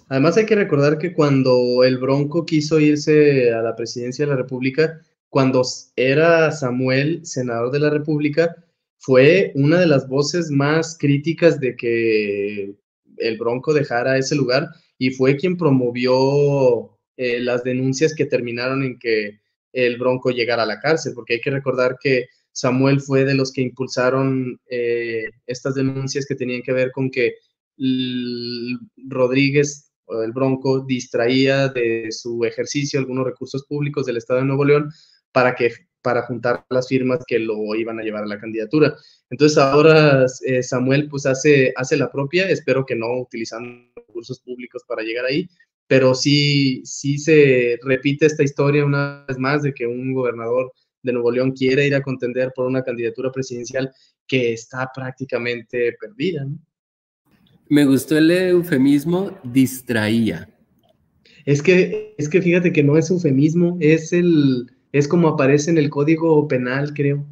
Además 0.09 0.37
hay 0.37 0.47
que 0.47 0.55
recordar 0.55 0.99
que 0.99 1.13
cuando 1.13 1.83
el 1.85 1.99
Bronco 1.99 2.47
quiso 2.47 2.79
irse 2.79 3.53
a 3.53 3.61
la 3.63 3.75
presidencia 3.75 4.25
de 4.25 4.31
la 4.31 4.37
República, 4.37 5.01
cuando 5.29 5.63
era 5.97 6.53
Samuel 6.53 7.27
senador 7.27 7.73
de 7.73 7.81
la 7.81 7.91
República, 7.91 8.55
fue 8.99 9.53
una 9.55 9.81
de 9.81 9.87
las 9.87 10.09
voces 10.09 10.51
más 10.51 10.97
críticas 10.99 11.61
de 11.61 11.77
que 11.77 12.75
el 13.19 13.39
Bronco 13.39 13.75
dejara 13.75 14.17
ese 14.17 14.37
lugar 14.37 14.69
y 14.99 15.11
fue 15.11 15.37
quien 15.37 15.57
promovió 15.57 16.97
eh, 17.17 17.41
las 17.41 17.65
denuncias 17.65 18.15
que 18.15 18.27
terminaron 18.27 18.83
en 18.85 18.99
que 18.99 19.41
el 19.73 19.99
Bronco 19.99 20.31
llegara 20.31 20.63
a 20.63 20.67
la 20.67 20.81
cárcel, 20.81 21.13
porque 21.15 21.35
hay 21.35 21.41
que 21.41 21.51
recordar 21.51 21.99
que 22.01 22.27
Samuel 22.53 23.01
fue 23.01 23.25
de 23.25 23.35
los 23.35 23.53
que 23.53 23.61
impulsaron 23.61 24.59
eh, 24.71 25.25
estas 25.47 25.75
denuncias 25.75 26.25
que 26.27 26.35
tenían 26.35 26.63
que 26.63 26.73
ver 26.73 26.91
con 26.93 27.11
que 27.11 27.35
Rodríguez, 28.97 29.86
el 30.23 30.33
Bronco, 30.33 30.81
distraía 30.81 31.69
de 31.69 32.09
su 32.11 32.45
ejercicio 32.45 32.99
algunos 33.01 33.27
recursos 33.27 33.65
públicos 33.65 34.07
del 34.07 34.19
Estado 34.19 34.41
de 34.41 34.47
Nuevo 34.47 34.65
León 34.65 34.91
para 35.33 35.55
que 35.55 35.71
para 36.07 36.23
juntar 36.23 36.65
las 36.71 36.87
firmas 36.87 37.25
que 37.27 37.41
lo 37.41 37.75
iban 37.75 37.99
a 37.99 38.03
llevar 38.05 38.23
a 38.23 38.29
la 38.29 38.39
candidatura. 38.39 38.95
Entonces 39.29 39.59
ahora 39.59 40.25
eh, 40.45 40.63
Samuel 40.63 41.09
pues 41.09 41.27
hace, 41.27 41.73
hace 41.75 41.97
la 41.97 42.13
propia, 42.13 42.49
espero 42.49 42.87
que 42.87 42.95
no 42.95 43.23
utilizando 43.23 43.91
recursos 43.97 44.39
públicos 44.39 44.85
para 44.87 45.03
llegar 45.03 45.25
ahí, 45.25 45.49
pero 45.89 46.15
sí, 46.15 46.81
sí 46.85 47.19
se 47.19 47.77
repite 47.83 48.27
esta 48.27 48.45
historia 48.45 48.85
una 48.85 49.25
vez 49.27 49.37
más 49.37 49.65
de 49.65 49.75
que 49.75 49.87
un 49.89 50.15
gobernador 50.15 50.73
de 51.03 51.13
Nuevo 51.13 51.33
León 51.33 51.51
quiere 51.51 51.87
ir 51.89 51.97
a 51.97 52.03
contender 52.03 52.53
por 52.55 52.67
una 52.67 52.85
candidatura 52.85 53.33
presidencial 53.33 53.93
que 54.29 54.53
está 54.53 54.89
prácticamente 54.95 55.97
perdida. 56.01 56.47
Me 57.69 57.85
gustó 57.85 58.17
el 58.17 58.31
eufemismo 58.31 59.33
distraía. 59.43 60.49
Es 61.45 61.63
que, 61.63 62.15
es 62.19 62.29
que 62.29 62.43
fíjate 62.43 62.73
que 62.73 62.83
no 62.83 62.97
es 62.97 63.11
eufemismo, 63.11 63.77
es 63.81 64.13
el, 64.13 64.71
es 64.93 65.07
como 65.07 65.29
aparece 65.29 65.71
en 65.71 65.79
el 65.79 65.91
código 65.91 66.47
penal, 66.49 66.93
creo. 66.95 67.25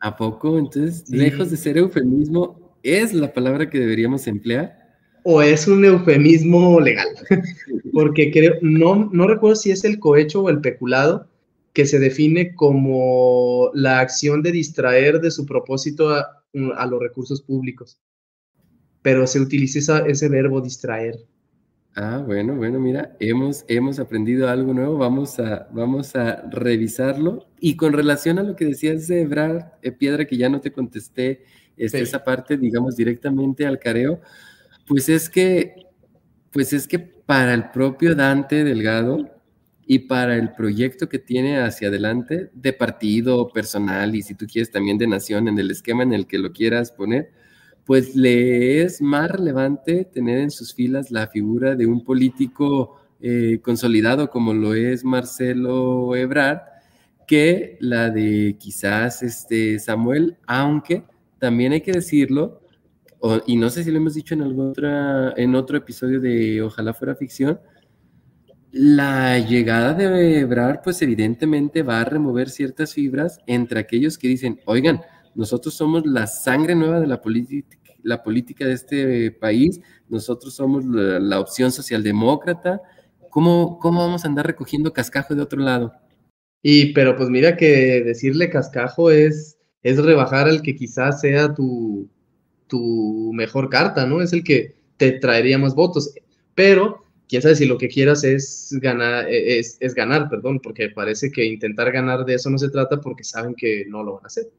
¿A 0.00 0.16
poco? 0.16 0.58
Entonces, 0.58 1.08
lejos 1.08 1.50
de 1.50 1.56
ser 1.56 1.78
eufemismo, 1.78 2.76
¿es 2.82 3.12
la 3.12 3.32
palabra 3.32 3.70
que 3.70 3.78
deberíamos 3.78 4.26
emplear? 4.26 4.78
O 5.24 5.40
es 5.40 5.68
un 5.68 5.84
eufemismo 5.84 6.80
legal. 6.80 7.08
Porque 7.92 8.30
creo, 8.32 8.54
no, 8.62 9.08
no 9.12 9.26
recuerdo 9.28 9.56
si 9.56 9.70
es 9.70 9.84
el 9.84 9.98
cohecho 10.00 10.42
o 10.42 10.50
el 10.50 10.60
peculado, 10.60 11.28
que 11.72 11.86
se 11.86 11.98
define 11.98 12.54
como 12.54 13.70
la 13.74 14.00
acción 14.00 14.42
de 14.42 14.52
distraer 14.52 15.20
de 15.20 15.30
su 15.30 15.46
propósito 15.46 16.10
a, 16.10 16.38
los 16.86 17.00
recursos 17.00 17.40
públicos. 17.40 17.98
Pero 19.02 19.26
se 19.26 19.40
utiliza 19.40 20.06
ese 20.06 20.28
verbo 20.28 20.60
distraer. 20.60 21.16
Ah, 21.94 22.22
bueno, 22.24 22.54
bueno, 22.54 22.80
mira, 22.80 23.14
hemos, 23.20 23.64
hemos 23.68 23.98
aprendido 23.98 24.48
algo 24.48 24.72
nuevo, 24.72 24.96
vamos 24.96 25.38
a, 25.38 25.68
vamos 25.72 26.16
a 26.16 26.42
revisarlo. 26.50 27.46
Y 27.60 27.76
con 27.76 27.92
relación 27.92 28.38
a 28.38 28.42
lo 28.42 28.56
que 28.56 28.64
decías 28.64 29.08
de 29.08 29.22
eh, 29.82 29.92
Piedra, 29.92 30.24
que 30.24 30.36
ya 30.36 30.48
no 30.48 30.60
te 30.60 30.72
contesté 30.72 31.44
este, 31.76 32.00
esa 32.00 32.24
parte, 32.24 32.56
digamos, 32.56 32.96
directamente 32.96 33.66
al 33.66 33.78
careo, 33.78 34.20
pues 34.86 35.08
es 35.08 35.28
que, 35.28 35.74
pues 36.50 36.72
es 36.72 36.88
que 36.88 36.98
para 36.98 37.52
el 37.52 37.70
propio 37.70 38.14
Dante 38.14 38.64
Delgado, 38.64 39.42
y 39.86 39.98
para 40.00 40.36
el 40.36 40.52
proyecto 40.52 41.08
que 41.08 41.18
tiene 41.18 41.58
hacia 41.58 41.88
adelante 41.88 42.50
de 42.54 42.72
partido 42.72 43.48
personal 43.48 44.14
y 44.14 44.22
si 44.22 44.34
tú 44.34 44.46
quieres 44.46 44.70
también 44.70 44.96
de 44.98 45.06
nación 45.06 45.48
en 45.48 45.58
el 45.58 45.70
esquema 45.70 46.02
en 46.02 46.12
el 46.12 46.26
que 46.26 46.38
lo 46.38 46.52
quieras 46.52 46.92
poner, 46.92 47.32
pues 47.84 48.14
le 48.14 48.82
es 48.82 49.02
más 49.02 49.30
relevante 49.30 50.04
tener 50.04 50.38
en 50.38 50.50
sus 50.50 50.74
filas 50.74 51.10
la 51.10 51.26
figura 51.26 51.74
de 51.74 51.86
un 51.86 52.04
político 52.04 52.96
eh, 53.20 53.60
consolidado 53.62 54.30
como 54.30 54.54
lo 54.54 54.74
es 54.74 55.04
Marcelo 55.04 56.14
Ebrard 56.16 56.60
que 57.26 57.76
la 57.80 58.10
de 58.10 58.56
quizás 58.58 59.22
este 59.22 59.78
Samuel, 59.78 60.36
aunque 60.46 61.04
también 61.38 61.72
hay 61.72 61.80
que 61.80 61.92
decirlo, 61.92 62.60
y 63.46 63.56
no 63.56 63.70
sé 63.70 63.84
si 63.84 63.90
lo 63.90 63.98
hemos 63.98 64.14
dicho 64.14 64.34
en, 64.34 64.42
algún 64.42 64.70
otra, 64.70 65.32
en 65.36 65.54
otro 65.54 65.76
episodio 65.76 66.20
de 66.20 66.60
Ojalá 66.60 66.92
fuera 66.92 67.14
ficción, 67.14 67.60
la 68.72 69.38
llegada 69.38 69.94
de 69.94 70.40
Ebrard, 70.40 70.80
pues 70.82 71.00
evidentemente 71.02 71.82
va 71.82 72.00
a 72.00 72.04
remover 72.04 72.50
ciertas 72.50 72.94
fibras 72.94 73.38
entre 73.46 73.78
aquellos 73.80 74.18
que 74.18 74.28
dicen, 74.28 74.60
oigan, 74.64 75.02
nosotros 75.34 75.74
somos 75.74 76.06
la 76.06 76.26
sangre 76.26 76.74
nueva 76.74 77.00
de 77.00 77.06
la, 77.06 77.20
política 78.22 78.66
de 78.66 78.72
este 78.72 79.30
país, 79.30 79.80
nosotros 80.08 80.54
somos 80.54 80.84
la, 80.84 81.40
opción 81.40 81.72
socialdemócrata, 81.72 82.80
¿Cómo, 83.30 83.78
¿cómo 83.78 84.00
vamos 84.00 84.24
a 84.24 84.28
andar 84.28 84.46
recogiendo 84.46 84.92
cascajo 84.92 85.34
de 85.34 85.40
otro 85.40 85.58
lado? 85.58 85.94
Y 86.62 86.92
pero 86.92 87.16
pues 87.16 87.30
mira 87.30 87.56
que 87.56 88.02
decirle 88.04 88.50
cascajo 88.50 89.10
es, 89.10 89.56
es 89.82 89.96
rebajar 89.96 90.48
al 90.48 90.60
que 90.60 90.74
quizás 90.74 91.22
sea 91.22 91.54
tu, 91.54 92.10
tu 92.66 93.32
mejor 93.32 93.70
carta, 93.70 94.04
¿no? 94.04 94.20
Es 94.20 94.34
el 94.34 94.44
que 94.44 94.74
te 94.98 95.12
traería 95.12 95.58
más 95.58 95.74
votos. 95.74 96.14
Pero 96.54 97.04
quién 97.26 97.40
sabe 97.42 97.56
si 97.56 97.64
lo 97.64 97.78
que 97.78 97.88
quieras 97.88 98.22
es 98.22 98.76
ganar, 98.80 99.26
e, 99.28 99.58
es, 99.58 99.78
es, 99.80 99.94
ganar, 99.94 100.28
perdón, 100.28 100.60
porque 100.60 100.90
parece 100.90 101.32
que 101.32 101.44
intentar 101.44 101.90
ganar 101.90 102.26
de 102.26 102.34
eso 102.34 102.50
no 102.50 102.58
se 102.58 102.68
trata 102.68 103.00
porque 103.00 103.24
saben 103.24 103.54
que 103.54 103.86
no 103.88 104.02
lo 104.02 104.14
van 104.16 104.24
a 104.24 104.26
hacer. 104.26 104.50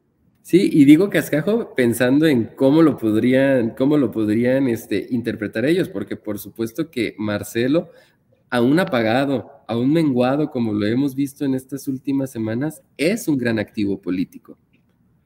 Sí, 0.43 0.69
y 0.73 0.83
digo 0.83 1.09
cascajo 1.09 1.73
pensando 1.73 2.27
en 2.27 2.43
cómo 2.43 2.81
lo 2.81 2.97
podrían, 2.97 3.69
cómo 3.69 3.97
lo 3.97 4.11
podrían 4.11 4.67
este, 4.67 5.07
interpretar 5.09 5.65
ellos, 5.65 5.87
porque 5.87 6.17
por 6.17 6.37
supuesto 6.37 6.91
que 6.91 7.15
Marcelo, 7.17 7.91
aún 8.49 8.77
apagado, 8.77 9.49
aún 9.69 9.93
menguado, 9.93 10.51
como 10.51 10.73
lo 10.73 10.85
hemos 10.85 11.15
visto 11.15 11.45
en 11.45 11.55
estas 11.55 11.87
últimas 11.87 12.29
semanas, 12.29 12.81
es 12.97 13.29
un 13.29 13.37
gran 13.37 13.57
activo 13.57 14.01
político. 14.01 14.57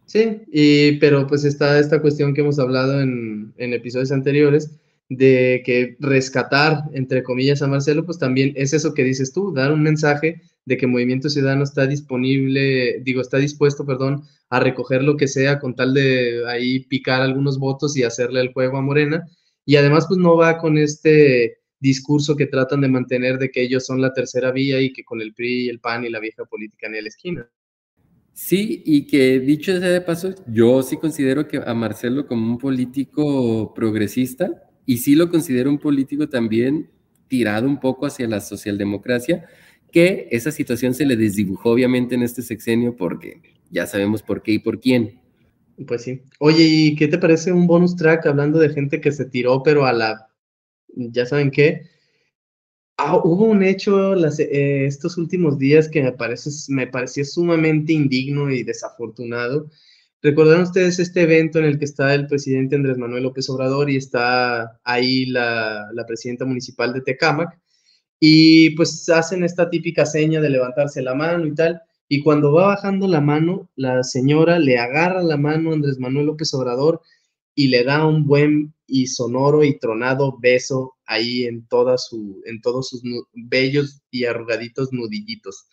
Sí, 0.06 0.44
y, 0.52 1.00
pero 1.00 1.26
pues 1.26 1.46
está 1.46 1.80
esta 1.80 2.00
cuestión 2.00 2.36
que 2.36 2.42
hemos 2.42 2.60
hablado 2.60 3.02
en, 3.02 3.54
en 3.58 3.74
episodios 3.74 4.12
anteriores, 4.12 4.78
de 5.10 5.64
que 5.66 5.98
rescatar, 6.00 6.84
entre 6.94 7.24
comillas, 7.24 7.64
a 7.64 7.68
Marcelo, 7.68 8.06
pues 8.06 8.20
también 8.20 8.54
es 8.56 8.72
eso 8.72 8.94
que 8.94 9.04
dices 9.04 9.34
tú, 9.34 9.52
dar 9.52 9.72
un 9.72 9.82
mensaje 9.82 10.42
de 10.68 10.76
que 10.76 10.86
Movimiento 10.86 11.30
Ciudadano 11.30 11.64
está 11.64 11.88
disponible, 11.88 13.00
digo, 13.02 13.22
está 13.22 13.38
dispuesto, 13.38 13.86
perdón, 13.86 14.24
a 14.50 14.60
recoger 14.60 15.02
lo 15.02 15.16
que 15.16 15.30
sea 15.30 15.60
con 15.60 15.76
tal 15.76 15.94
de 15.94 16.44
ahí 16.46 16.80
picar 16.80 17.22
algunos 17.22 17.58
votos 17.58 17.96
y 17.96 18.04
hacerle 18.04 18.42
el 18.42 18.52
juego 18.52 18.78
a 18.78 18.82
Morena. 18.82 19.26
Y 19.66 19.78
además, 19.78 20.08
pues 20.10 20.20
no 20.20 20.36
va 20.36 20.58
con 20.58 20.78
este 20.78 21.60
discurso 21.80 22.36
que 22.36 22.48
tratan 22.48 22.82
de 22.82 22.90
mantener 22.90 23.38
de 23.38 23.50
que 23.50 23.62
ellos 23.62 23.86
son 23.86 24.02
la 24.02 24.14
tercera 24.14 24.52
vía 24.52 24.82
y 24.82 24.92
que 24.92 25.06
con 25.06 25.22
el 25.22 25.34
PRI 25.34 25.70
el 25.70 25.80
PAN 25.80 26.04
y 26.04 26.10
la 26.10 26.20
vieja 26.20 26.44
política 26.44 26.88
en 26.88 26.94
la 27.02 27.08
esquina. 27.08 27.50
Sí, 28.34 28.84
y 28.86 29.08
que 29.08 29.40
dicho 29.40 29.72
sea 29.80 29.90
de 29.90 30.02
paso, 30.02 30.36
yo 30.48 30.84
sí 30.84 30.98
considero 30.98 31.48
que 31.48 31.62
a 31.66 31.74
Marcelo 31.74 32.28
como 32.28 32.52
un 32.52 32.58
político 32.58 33.74
progresista, 33.74 34.70
y 34.86 34.98
sí 34.98 35.16
lo 35.16 35.30
considero 35.30 35.70
un 35.70 35.80
político 35.80 36.28
también 36.28 36.90
tirado 37.30 37.68
un 37.68 37.80
poco 37.80 38.06
hacia 38.06 38.28
la 38.28 38.42
socialdemocracia, 38.42 39.46
que 39.98 40.28
esa 40.30 40.52
situación 40.52 40.94
se 40.94 41.08
le 41.08 41.16
desdibujó 41.16 41.72
obviamente 41.72 42.14
en 42.14 42.22
este 42.22 42.44
sexenio 42.44 42.96
porque 42.96 43.42
ya 43.72 43.88
sabemos 43.88 44.22
por 44.22 44.44
qué 44.44 44.52
y 44.52 44.60
por 44.60 44.80
quién. 44.80 45.20
Pues 45.88 46.04
sí. 46.04 46.22
Oye, 46.38 46.64
¿y 46.66 46.96
qué 46.96 47.08
te 47.08 47.18
parece 47.18 47.52
un 47.52 47.66
bonus 47.66 47.96
track 47.96 48.28
hablando 48.28 48.60
de 48.60 48.70
gente 48.70 49.02
que 49.02 49.12
se 49.12 49.26
tiró, 49.26 49.64
pero 49.64 49.88
a 49.88 49.94
la, 49.94 50.30
ya 50.96 51.26
saben 51.26 51.50
qué? 51.50 51.82
Ah, 52.96 53.18
hubo 53.18 53.46
un 53.46 53.64
hecho 53.64 54.16
eh, 54.16 54.86
estos 54.86 55.18
últimos 55.18 55.58
días 55.58 55.90
que 55.90 56.04
me, 56.04 56.12
parece, 56.12 56.52
me 56.68 56.86
parecía 56.86 57.26
sumamente 57.26 57.92
indigno 57.92 58.52
y 58.52 58.62
desafortunado. 58.62 59.68
¿Recordaron 60.22 60.62
ustedes 60.62 61.00
este 61.00 61.24
evento 61.24 61.58
en 61.58 61.66
el 61.66 61.80
que 61.80 61.86
está 61.86 62.14
el 62.14 62.28
presidente 62.28 62.76
Andrés 62.76 63.00
Manuel 63.00 63.24
López 63.24 63.50
Obrador 63.50 63.90
y 63.90 63.96
está 63.96 64.80
ahí 64.84 65.26
la, 65.26 65.90
la 65.92 66.06
presidenta 66.06 66.46
municipal 66.46 66.94
de 66.94 67.02
Tecámac? 67.02 67.58
Y 68.20 68.72
pues 68.72 69.08
hacen 69.10 69.44
esta 69.44 69.70
típica 69.70 70.06
seña 70.06 70.42
de 70.42 70.50
levantarse 70.50 71.02
la 71.02 71.14
mano 71.14 71.46
y 71.46 71.54
tal. 71.54 71.82
Y 72.10 72.22
cuando 72.24 72.54
va 72.54 72.68
bajando 72.68 73.08
la 73.08 73.22
mano, 73.22 73.70
la 73.76 74.04
señora 74.04 74.60
le 74.60 74.78
agarra 74.78 75.22
la 75.22 75.38
mano 75.38 75.72
a 75.72 75.74
Andrés 75.74 76.00
Manuel 76.00 76.28
López 76.28 76.54
Obrador 76.54 77.02
y 77.54 77.68
le 77.68 77.84
da 77.84 78.06
un 78.06 78.26
buen 78.26 78.74
y 78.88 79.08
sonoro 79.08 79.64
y 79.64 79.78
tronado 79.78 80.38
beso 80.40 80.96
ahí 81.06 81.46
en, 81.46 81.68
toda 81.68 81.98
su, 81.98 82.42
en 82.46 82.62
todos 82.62 82.90
sus 82.90 83.02
bellos 83.34 84.02
y 84.12 84.26
arrugaditos 84.26 84.94
nudillitos. 84.94 85.68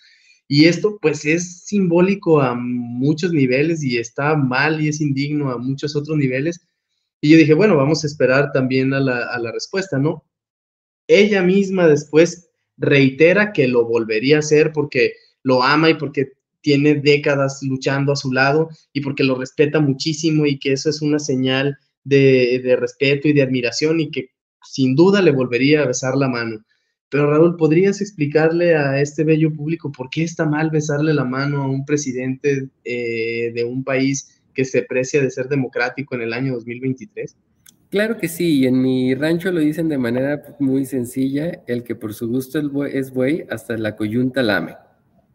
Y 0.49 0.67
esto 0.67 0.99
pues 1.01 1.25
es 1.25 1.65
simbólico 1.65 2.41
a 2.41 2.55
muchos 2.55 3.33
niveles 3.33 3.83
y 3.83 3.99
está 3.99 4.35
mal 4.37 4.81
y 4.81 4.89
es 4.89 5.01
indigno 5.01 5.51
a 5.51 5.59
muchos 5.59 5.95
otros 5.97 6.17
niveles. 6.17 6.67
Y 7.21 7.31
yo 7.31 7.39
dije, 7.39 7.55
bueno, 7.55 7.77
vamos 7.77 8.05
a 8.05 8.07
esperar 8.07 8.53
también 8.53 8.93
a 8.93 9.01
la, 9.01 9.27
a 9.27 9.39
la 9.39 9.53
respuesta, 9.53 9.99
¿no? 9.99 10.25
Ella 11.07 11.43
misma 11.43 11.87
después 11.87 12.51
reitera 12.77 13.53
que 13.53 13.69
lo 13.69 13.85
volvería 13.85 14.37
a 14.37 14.38
hacer 14.40 14.73
porque 14.73 15.14
lo 15.43 15.62
ama 15.62 15.90
y 15.90 15.95
porque 15.95 16.33
tiene 16.61 16.95
décadas 16.95 17.61
luchando 17.62 18.12
a 18.12 18.17
su 18.17 18.33
lado 18.33 18.71
y 18.93 19.03
porque 19.03 19.23
lo 19.23 19.37
respeta 19.37 19.81
muchísimo 19.81 20.47
y 20.47 20.59
que 20.59 20.73
eso 20.73 20.88
es 20.88 21.03
una 21.03 21.19
señal 21.19 21.77
de, 22.05 22.61
de 22.64 22.77
respeto 22.77 23.29
y 23.29 23.35
de 23.35 23.43
admiración 23.43 24.01
y 24.01 24.11
que 24.11 24.31
sin 24.62 24.95
duda 24.95 25.21
le 25.21 25.31
volvería 25.31 25.83
a 25.83 25.87
besar 25.87 26.17
la 26.17 26.29
mano. 26.29 26.64
Pero 27.11 27.31
Raúl, 27.31 27.57
¿podrías 27.57 28.01
explicarle 28.01 28.75
a 28.75 29.01
este 29.01 29.23
bello 29.23 29.53
público 29.53 29.93
por 29.93 30.11
qué 30.11 30.25
está 30.25 30.47
mal 30.47 30.71
besarle 30.71 31.14
la 31.14 31.25
mano 31.25 31.62
a 31.62 31.69
un 31.69 31.85
presidente 31.85 32.71
eh, 32.85 33.53
de 33.55 33.62
un 33.64 33.85
país 33.85 34.43
que 34.53 34.64
se 34.64 34.83
precia 34.83 35.23
de 35.23 35.31
ser 35.31 35.49
democrático 35.49 36.14
en 36.14 36.23
el 36.23 36.33
año 36.33 36.55
2023? 36.55 37.37
Claro 37.95 38.19
que 38.19 38.27
sí, 38.27 38.67
en 38.67 38.83
mi 38.83 39.15
rancho 39.15 39.53
lo 39.53 39.61
dicen 39.61 39.89
de 39.89 39.99
manera 39.99 40.43
muy 40.59 40.85
sencilla, 40.85 41.63
el 41.69 41.85
que 41.85 41.95
por 41.95 42.13
su 42.13 42.27
gusto 42.27 42.59
es 42.87 43.13
buey, 43.13 43.45
hasta 43.49 43.77
la 43.77 43.95
coyunta 43.95 44.43
lame. 44.43 44.75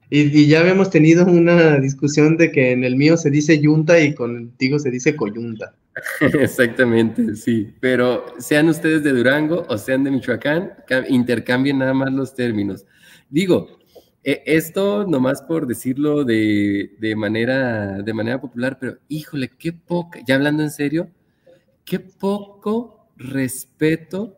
Y, 0.09 0.23
y, 0.37 0.47
ya 0.47 0.59
habíamos 0.59 0.89
tenido 0.89 1.25
una 1.25 1.79
discusión 1.79 2.35
de 2.35 2.51
que 2.51 2.73
en 2.73 2.83
el 2.83 2.97
mío 2.97 3.15
se 3.15 3.29
dice 3.29 3.61
yunta 3.61 3.97
y 4.01 4.13
contigo 4.13 4.77
se 4.77 4.91
dice 4.91 5.15
coyunta. 5.15 5.73
Exactamente, 6.37 7.33
sí. 7.37 7.73
Pero 7.79 8.25
sean 8.39 8.67
ustedes 8.67 9.05
de 9.05 9.11
Durango 9.11 9.65
o 9.69 9.77
sean 9.77 10.03
de 10.03 10.11
Michoacán, 10.11 10.73
intercambien 11.07 11.77
nada 11.77 11.93
más 11.93 12.11
los 12.11 12.35
términos. 12.35 12.85
Digo, 13.29 13.79
e, 14.21 14.43
esto 14.45 15.05
nomás 15.07 15.41
por 15.43 15.65
decirlo 15.65 16.25
de, 16.25 16.89
manera, 17.15 18.01
de 18.01 18.13
manera 18.13 18.41
popular, 18.41 18.77
pero 18.81 18.97
híjole, 19.07 19.49
qué 19.57 19.71
poca, 19.71 20.19
ya 20.27 20.35
hablando 20.35 20.61
en 20.61 20.71
serio, 20.71 21.09
qué 21.89 21.99
poco 21.99 23.09
respeto 23.17 24.37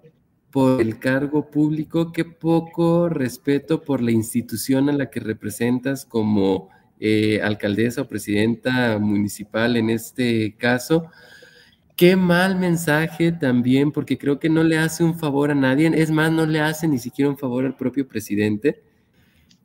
por 0.52 0.82
el 0.82 1.00
cargo 1.00 1.52
público, 1.52 2.14
qué 2.14 2.24
poco 2.24 3.10
respeto 3.10 3.84
por 3.84 4.02
la 4.02 4.12
institución 4.12 4.90
a 4.90 4.94
la 4.94 5.10
que 5.10 5.20
representas 5.20 6.06
como 6.06 6.70
eh, 7.00 7.42
alcaldesa 7.44 8.04
o 8.04 8.08
presidenta 8.08 8.98
municipal 9.00 9.76
en 9.76 9.90
este 9.90 10.56
caso 10.58 11.10
Qué 12.02 12.16
mal 12.16 12.58
mensaje 12.58 13.32
también, 13.32 13.92
porque 13.92 14.18
creo 14.18 14.40
que 14.40 14.50
no 14.50 14.64
le 14.64 14.80
hace 14.80 15.04
un 15.04 15.20
favor 15.20 15.52
a 15.52 15.54
nadie. 15.54 15.92
Es 15.94 16.10
más, 16.10 16.32
no 16.32 16.48
le 16.48 16.60
hace 16.60 16.88
ni 16.88 16.98
siquiera 16.98 17.30
un 17.30 17.38
favor 17.38 17.64
al 17.64 17.76
propio 17.76 18.08
presidente. 18.08 18.82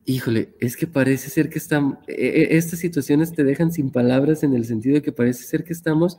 Híjole, 0.04 0.50
es 0.60 0.76
que 0.76 0.86
parece 0.86 1.30
ser 1.30 1.48
que 1.48 1.58
estamos, 1.58 1.96
e, 2.06 2.12
e, 2.12 2.56
estas 2.58 2.78
situaciones 2.80 3.32
te 3.32 3.42
dejan 3.42 3.72
sin 3.72 3.90
palabras 3.90 4.42
en 4.42 4.52
el 4.52 4.66
sentido 4.66 4.96
de 4.96 5.02
que 5.02 5.12
parece 5.12 5.44
ser 5.44 5.64
que 5.64 5.72
estamos 5.72 6.18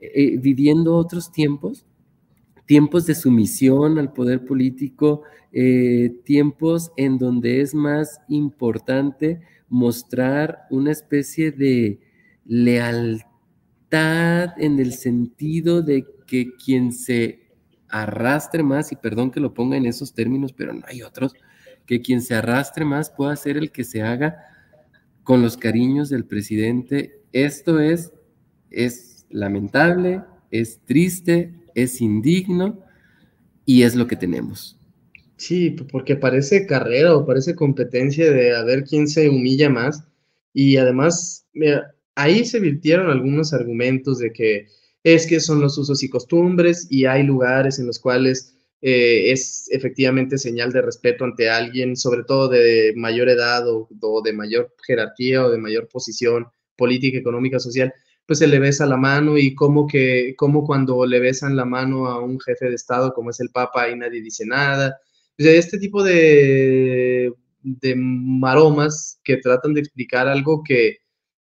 eh, 0.00 0.36
viviendo 0.38 0.96
otros 0.96 1.32
tiempos, 1.32 1.86
tiempos 2.66 3.06
de 3.06 3.14
sumisión 3.14 3.98
al 3.98 4.12
poder 4.12 4.44
político, 4.44 5.22
eh, 5.52 6.14
tiempos 6.24 6.92
en 6.96 7.18
donde 7.18 7.60
es 7.60 7.74
más 7.74 8.20
importante 8.28 9.40
mostrar 9.68 10.66
una 10.70 10.92
especie 10.92 11.50
de 11.52 12.00
lealtad 12.44 13.24
en 14.58 14.78
el 14.78 14.92
sentido 14.92 15.82
de 15.82 16.04
que 16.26 16.54
quien 16.56 16.92
se 16.92 17.46
arrastre 17.88 18.62
más, 18.62 18.92
y 18.92 18.96
perdón 18.96 19.30
que 19.30 19.40
lo 19.40 19.54
ponga 19.54 19.76
en 19.76 19.86
esos 19.86 20.12
términos, 20.12 20.52
pero 20.52 20.72
no 20.72 20.82
hay 20.86 21.02
otros, 21.02 21.34
que 21.86 22.02
quien 22.02 22.20
se 22.20 22.34
arrastre 22.34 22.84
más 22.84 23.10
pueda 23.10 23.34
ser 23.36 23.56
el 23.56 23.70
que 23.70 23.84
se 23.84 24.02
haga 24.02 24.36
con 25.22 25.40
los 25.40 25.56
cariños 25.56 26.08
del 26.08 26.24
presidente. 26.24 27.22
Esto 27.32 27.80
es, 27.80 28.12
es 28.70 29.15
lamentable, 29.30 30.22
es 30.50 30.80
triste, 30.84 31.54
es 31.74 32.00
indigno 32.00 32.80
y 33.64 33.82
es 33.82 33.94
lo 33.94 34.06
que 34.06 34.16
tenemos. 34.16 34.78
Sí, 35.36 35.70
porque 35.70 36.16
parece 36.16 36.66
carrera 36.66 37.14
o 37.14 37.26
parece 37.26 37.54
competencia 37.54 38.30
de 38.30 38.56
a 38.56 38.62
ver 38.64 38.84
quién 38.84 39.06
se 39.06 39.28
humilla 39.28 39.68
más. 39.68 40.04
Y 40.54 40.78
además, 40.78 41.46
ahí 42.14 42.44
se 42.44 42.60
virtieron 42.60 43.10
algunos 43.10 43.52
argumentos 43.52 44.18
de 44.18 44.32
que 44.32 44.66
es 45.04 45.26
que 45.26 45.38
son 45.38 45.60
los 45.60 45.78
usos 45.78 46.02
y 46.02 46.08
costumbres 46.08 46.88
y 46.90 47.04
hay 47.04 47.22
lugares 47.22 47.78
en 47.78 47.86
los 47.86 48.00
cuales 48.00 48.56
eh, 48.82 49.30
es 49.30 49.68
efectivamente 49.70 50.38
señal 50.38 50.72
de 50.72 50.82
respeto 50.82 51.24
ante 51.24 51.48
alguien, 51.48 51.96
sobre 51.96 52.24
todo 52.24 52.48
de 52.48 52.92
mayor 52.96 53.28
edad 53.28 53.64
o, 53.68 53.88
de 54.22 54.32
mayor 54.32 54.74
jerarquía 54.86 55.44
o 55.44 55.50
de 55.50 55.58
mayor 55.58 55.88
posición 55.88 56.46
política, 56.76 57.18
económica, 57.18 57.58
social, 57.58 57.92
pues 58.26 58.40
se 58.40 58.46
le 58.46 58.58
besa 58.58 58.86
la 58.86 58.96
mano 58.96 59.38
y 59.38 59.54
como 59.54 59.86
que, 59.86 60.34
como 60.36 60.64
cuando 60.64 61.06
le 61.06 61.20
besan 61.20 61.56
la 61.56 61.64
mano 61.64 62.06
a 62.06 62.20
un 62.20 62.40
jefe 62.40 62.68
de 62.68 62.74
Estado 62.74 63.12
como 63.14 63.30
es 63.30 63.40
el 63.40 63.50
Papa 63.50 63.88
y 63.88 63.96
nadie 63.96 64.20
dice 64.22 64.44
nada. 64.46 64.98
este 65.38 65.78
tipo 65.78 66.02
de, 66.02 67.32
de 67.62 67.94
maromas 67.96 69.20
que 69.24 69.36
tratan 69.38 69.74
de 69.74 69.80
explicar 69.80 70.28
algo 70.28 70.62
que, 70.64 70.98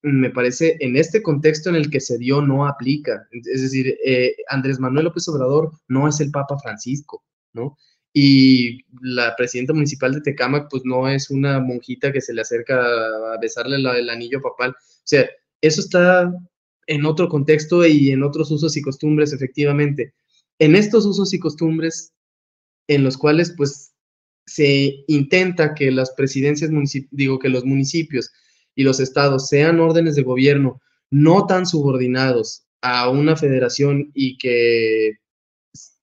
me 0.02 0.30
parece, 0.30 0.76
en 0.80 0.96
este 0.96 1.22
contexto 1.22 1.68
en 1.68 1.76
el 1.76 1.90
que 1.90 2.00
se 2.00 2.18
dio, 2.18 2.40
no 2.40 2.66
aplica. 2.66 3.26
Es 3.32 3.62
decir, 3.62 3.98
eh, 4.04 4.34
Andrés 4.48 4.78
Manuel 4.80 5.06
López 5.06 5.28
Obrador 5.28 5.72
no 5.88 6.08
es 6.08 6.20
el 6.20 6.30
Papa 6.30 6.58
Francisco, 6.58 7.24
¿no? 7.52 7.76
Y 8.12 8.80
la 9.02 9.36
presidenta 9.36 9.72
municipal 9.72 10.12
de 10.12 10.22
Tecámac, 10.22 10.68
pues 10.70 10.82
no 10.84 11.08
es 11.08 11.30
una 11.30 11.60
monjita 11.60 12.12
que 12.12 12.20
se 12.20 12.32
le 12.32 12.40
acerca 12.40 12.80
a 12.80 13.38
besarle 13.40 13.76
el 13.76 14.10
anillo 14.10 14.40
papal. 14.40 14.70
O 14.70 15.02
sea, 15.04 15.28
eso 15.60 15.80
está 15.80 16.32
en 16.90 17.06
otro 17.06 17.28
contexto 17.28 17.86
y 17.86 18.10
en 18.10 18.24
otros 18.24 18.50
usos 18.50 18.76
y 18.76 18.82
costumbres, 18.82 19.32
efectivamente. 19.32 20.12
En 20.58 20.74
estos 20.74 21.06
usos 21.06 21.32
y 21.32 21.38
costumbres 21.38 22.12
en 22.88 23.04
los 23.04 23.16
cuales, 23.16 23.54
pues, 23.56 23.92
se 24.44 25.04
intenta 25.06 25.74
que 25.74 25.92
las 25.92 26.10
presidencias, 26.10 26.70
digo, 27.12 27.38
que 27.38 27.48
los 27.48 27.64
municipios 27.64 28.32
y 28.74 28.82
los 28.82 28.98
estados 28.98 29.46
sean 29.46 29.78
órdenes 29.78 30.16
de 30.16 30.24
gobierno 30.24 30.80
no 31.10 31.46
tan 31.46 31.64
subordinados 31.64 32.64
a 32.82 33.08
una 33.08 33.36
federación 33.36 34.10
y 34.12 34.36
que 34.38 35.18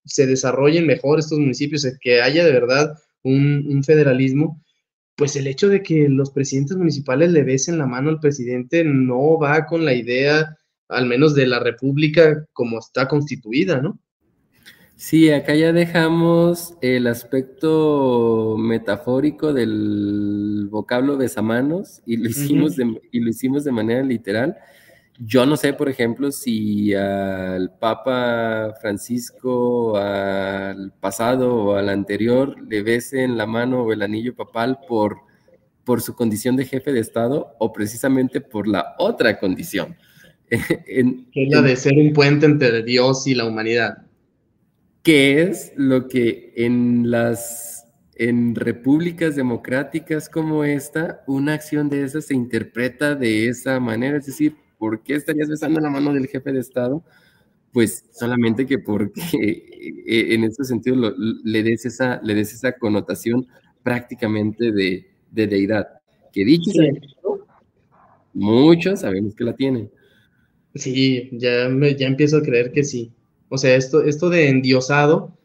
se 0.06 0.26
desarrollen 0.26 0.88
mejor 0.88 1.20
estos 1.20 1.38
municipios, 1.38 1.86
que 2.00 2.22
haya 2.22 2.46
de 2.46 2.54
verdad 2.54 2.98
un, 3.24 3.84
federalismo, 3.84 4.64
pues 5.18 5.36
el 5.36 5.48
hecho 5.48 5.68
de 5.68 5.84
que 5.84 6.08
los 6.08 6.32
presidentes 6.32 6.78
municipales 6.78 7.32
le 7.32 7.44
besen 7.44 7.78
la 7.78 7.88
mano 7.88 8.10
al 8.10 8.22
presidente 8.22 8.86
no 8.86 9.38
va 9.38 9.66
con 9.66 9.84
la 9.84 9.94
idea, 9.94 10.58
al 10.90 11.06
menos 11.06 11.34
de 11.36 11.48
la 11.48 11.60
república 11.60 12.46
como 12.54 12.80
está 12.80 13.08
constituida, 13.08 13.82
¿no? 13.82 14.00
Sí, 14.96 15.30
acá 15.30 15.54
ya 15.54 15.72
dejamos 15.74 16.74
el 16.82 17.06
aspecto 17.06 18.56
metafórico 18.58 19.54
del 19.54 20.68
vocablo 20.72 21.18
besamanos 21.18 22.02
y 22.04 22.18
lo 22.18 22.30
hicimos, 22.30 22.76
de, 22.76 23.00
y 23.12 23.20
lo 23.20 23.30
hicimos 23.30 23.64
de 23.64 23.72
manera 23.72 24.02
literal. 24.02 24.58
Yo 25.20 25.46
no 25.46 25.56
sé, 25.56 25.74
por 25.74 25.88
ejemplo, 25.88 26.32
si 26.32 26.96
al 26.96 27.78
Papa 27.78 28.74
Francisco, 28.82 29.98
al 29.98 30.94
pasado 31.00 31.56
o 31.56 31.76
al 31.76 31.90
anterior, 31.90 32.56
le 32.68 32.82
besen 32.82 33.38
la 33.38 33.46
mano 33.46 33.84
o 33.84 33.94
el 33.94 34.02
anillo 34.02 34.36
papal 34.36 34.80
por, 34.88 35.18
por 35.84 36.02
su 36.02 36.16
condición 36.16 36.56
de 36.56 36.66
jefe 36.66 36.92
de 36.92 37.02
Estado 37.02 37.56
o 37.60 37.72
precisamente 37.72 38.42
por 38.42 38.68
la 38.68 38.96
otra 38.98 39.40
condición. 39.40 39.96
que 40.50 41.44
es 41.44 41.50
la 41.50 41.62
de 41.62 41.76
ser 41.76 41.94
un 41.94 42.14
puente 42.14 42.46
entre 42.46 42.84
Dios 42.84 43.28
y 43.28 43.36
la 43.36 43.46
humanidad 43.46 44.08
¿Qué 45.08 45.42
es 45.44 45.72
lo 45.78 46.10
que 46.10 46.52
en 46.58 47.10
las 47.10 47.88
en 48.16 48.56
repúblicas 48.56 49.38
democráticas 49.38 50.28
como 50.28 50.66
esta, 50.66 51.24
una 51.28 51.54
acción 51.54 51.88
de 51.88 52.04
esa 52.04 52.20
se 52.20 52.34
interpreta 52.34 53.16
de 53.16 53.48
esa 53.48 53.80
manera? 53.80 54.18
Es 54.18 54.26
decir, 54.26 54.58
¿por 54.78 55.04
qué 55.04 55.16
estarías 55.16 55.48
besando 55.48 55.80
la 55.80 55.90
mano 55.90 56.12
del 56.12 56.28
jefe 56.28 56.52
de 56.52 56.60
Estado? 56.60 57.06
Pues 57.72 58.04
solamente 58.12 58.66
que 58.66 58.80
porque 58.80 59.22
eh, 60.06 60.34
en 60.34 60.44
ese 60.44 60.66
sentido 60.66 61.16
le, 61.18 61.64
des 61.64 61.86
esa, 61.86 62.20
le 62.22 62.36
des 62.36 62.54
esa 62.54 62.74
connotación 62.74 63.48
prácticamente 63.84 64.74
de, 64.74 65.08
deidad. 65.32 65.88
Que 66.34 66.44
dicho 66.44 66.70
muchos 68.34 69.00
sabemos 69.00 69.34
que 69.36 69.46
la 69.46 69.56
tienen. 69.56 69.90
Sí, 70.78 71.30
ya, 71.34 71.70
ya 71.98 72.08
empiezo 72.08 72.38
a 72.38 72.42
creer 72.42 72.72
que 72.72 72.84
sí. 72.84 73.12
O 73.50 73.58
sea, 73.58 73.76
esto, 73.76 74.04
esto 74.04 74.30
de 74.30 74.50
endiosado, 74.50 75.38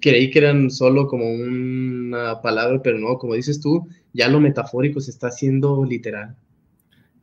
creí 0.00 0.30
que 0.30 0.40
eran 0.40 0.70
solo 0.70 1.06
como 1.06 1.30
una 1.30 2.40
palabra, 2.40 2.80
pero 2.82 2.98
no, 2.98 3.18
como 3.18 3.34
dices 3.34 3.60
tú, 3.60 3.86
ya 4.12 4.28
lo 4.28 4.40
metafórico 4.40 5.00
se 5.00 5.10
está 5.10 5.28
haciendo 5.28 5.84
literal. 5.84 6.36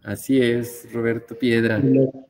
Así 0.04 0.42
es, 0.42 0.88
Roberto 0.94 1.38
Piedra. 1.38 1.84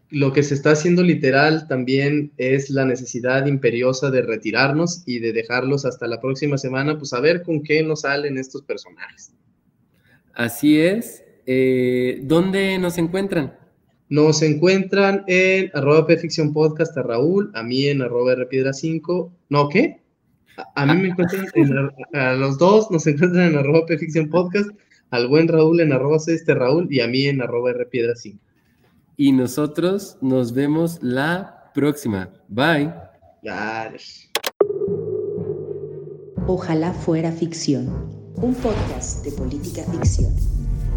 Lo, 0.10 0.34
que 0.34 0.42
se 0.42 0.56
está 0.56 0.72
haciendo 0.72 1.04
literal 1.04 1.68
también 1.68 2.32
es 2.38 2.72
la 2.72 2.86
necesidad 2.86 3.46
imperiosa 3.46 4.10
de 4.10 4.24
retirarnos 4.24 5.04
y 5.06 5.20
de 5.20 5.32
dejarlos 5.32 5.86
hasta 5.86 6.08
la 6.08 6.20
próxima 6.20 6.58
semana, 6.58 6.98
pues 6.98 7.14
a 7.14 7.20
ver 7.20 7.44
con 7.44 7.62
qué 7.62 7.84
nos 7.84 8.02
salen 8.02 8.38
estos 8.40 8.64
personajes. 8.64 9.32
Así 10.34 10.80
es. 10.80 11.24
Eh, 11.46 12.20
¿Dónde 12.24 12.80
nos 12.80 12.98
encuentran? 12.98 13.54
Nos 14.10 14.42
encuentran 14.42 15.26
en 15.28 15.70
arroba 15.74 16.06
Ficción 16.06 16.54
Podcast 16.54 16.98
a 16.98 17.04
Raúl, 17.04 17.52
a 17.54 17.64
mí 17.64 17.88
en 17.88 18.02
arroba 18.02 18.36
Rpiedra 18.36 18.72
5. 18.72 19.32
¿No 19.50 19.68
qué? 19.68 20.02
A, 20.76 20.86
mí 20.86 21.02
me 21.02 21.10
encuentran 21.10 21.46
en, 21.56 22.18
a 22.18 22.34
los 22.34 22.58
dos 22.58 22.90
nos 22.90 23.06
encuentran 23.06 23.52
en 23.52 23.58
arroba 23.58 23.86
Ficción 23.88 24.30
Podcast, 24.30 24.70
al 25.12 25.28
buen 25.28 25.48
Raúl 25.48 25.82
en 25.82 25.92
arroba 25.92 26.18
este 26.26 26.56
Raúl 26.56 26.88
y 26.90 27.02
a 27.02 27.08
mí 27.08 27.26
en 27.26 27.42
arroba 27.42 27.74
Rpiedra 27.74 28.16
5. 28.16 28.40
Y 29.18 29.34
nosotros 29.34 30.18
nos 30.22 30.54
vemos 30.54 31.00
la 31.02 31.72
próxima. 31.74 32.30
Bye. 32.48 32.94
Ojalá 36.48 36.94
fuera 36.94 37.32
ficción. 37.32 37.88
Un 38.36 38.54
podcast 38.56 39.26
de 39.26 39.32
política 39.32 39.84
ficción 39.92 40.57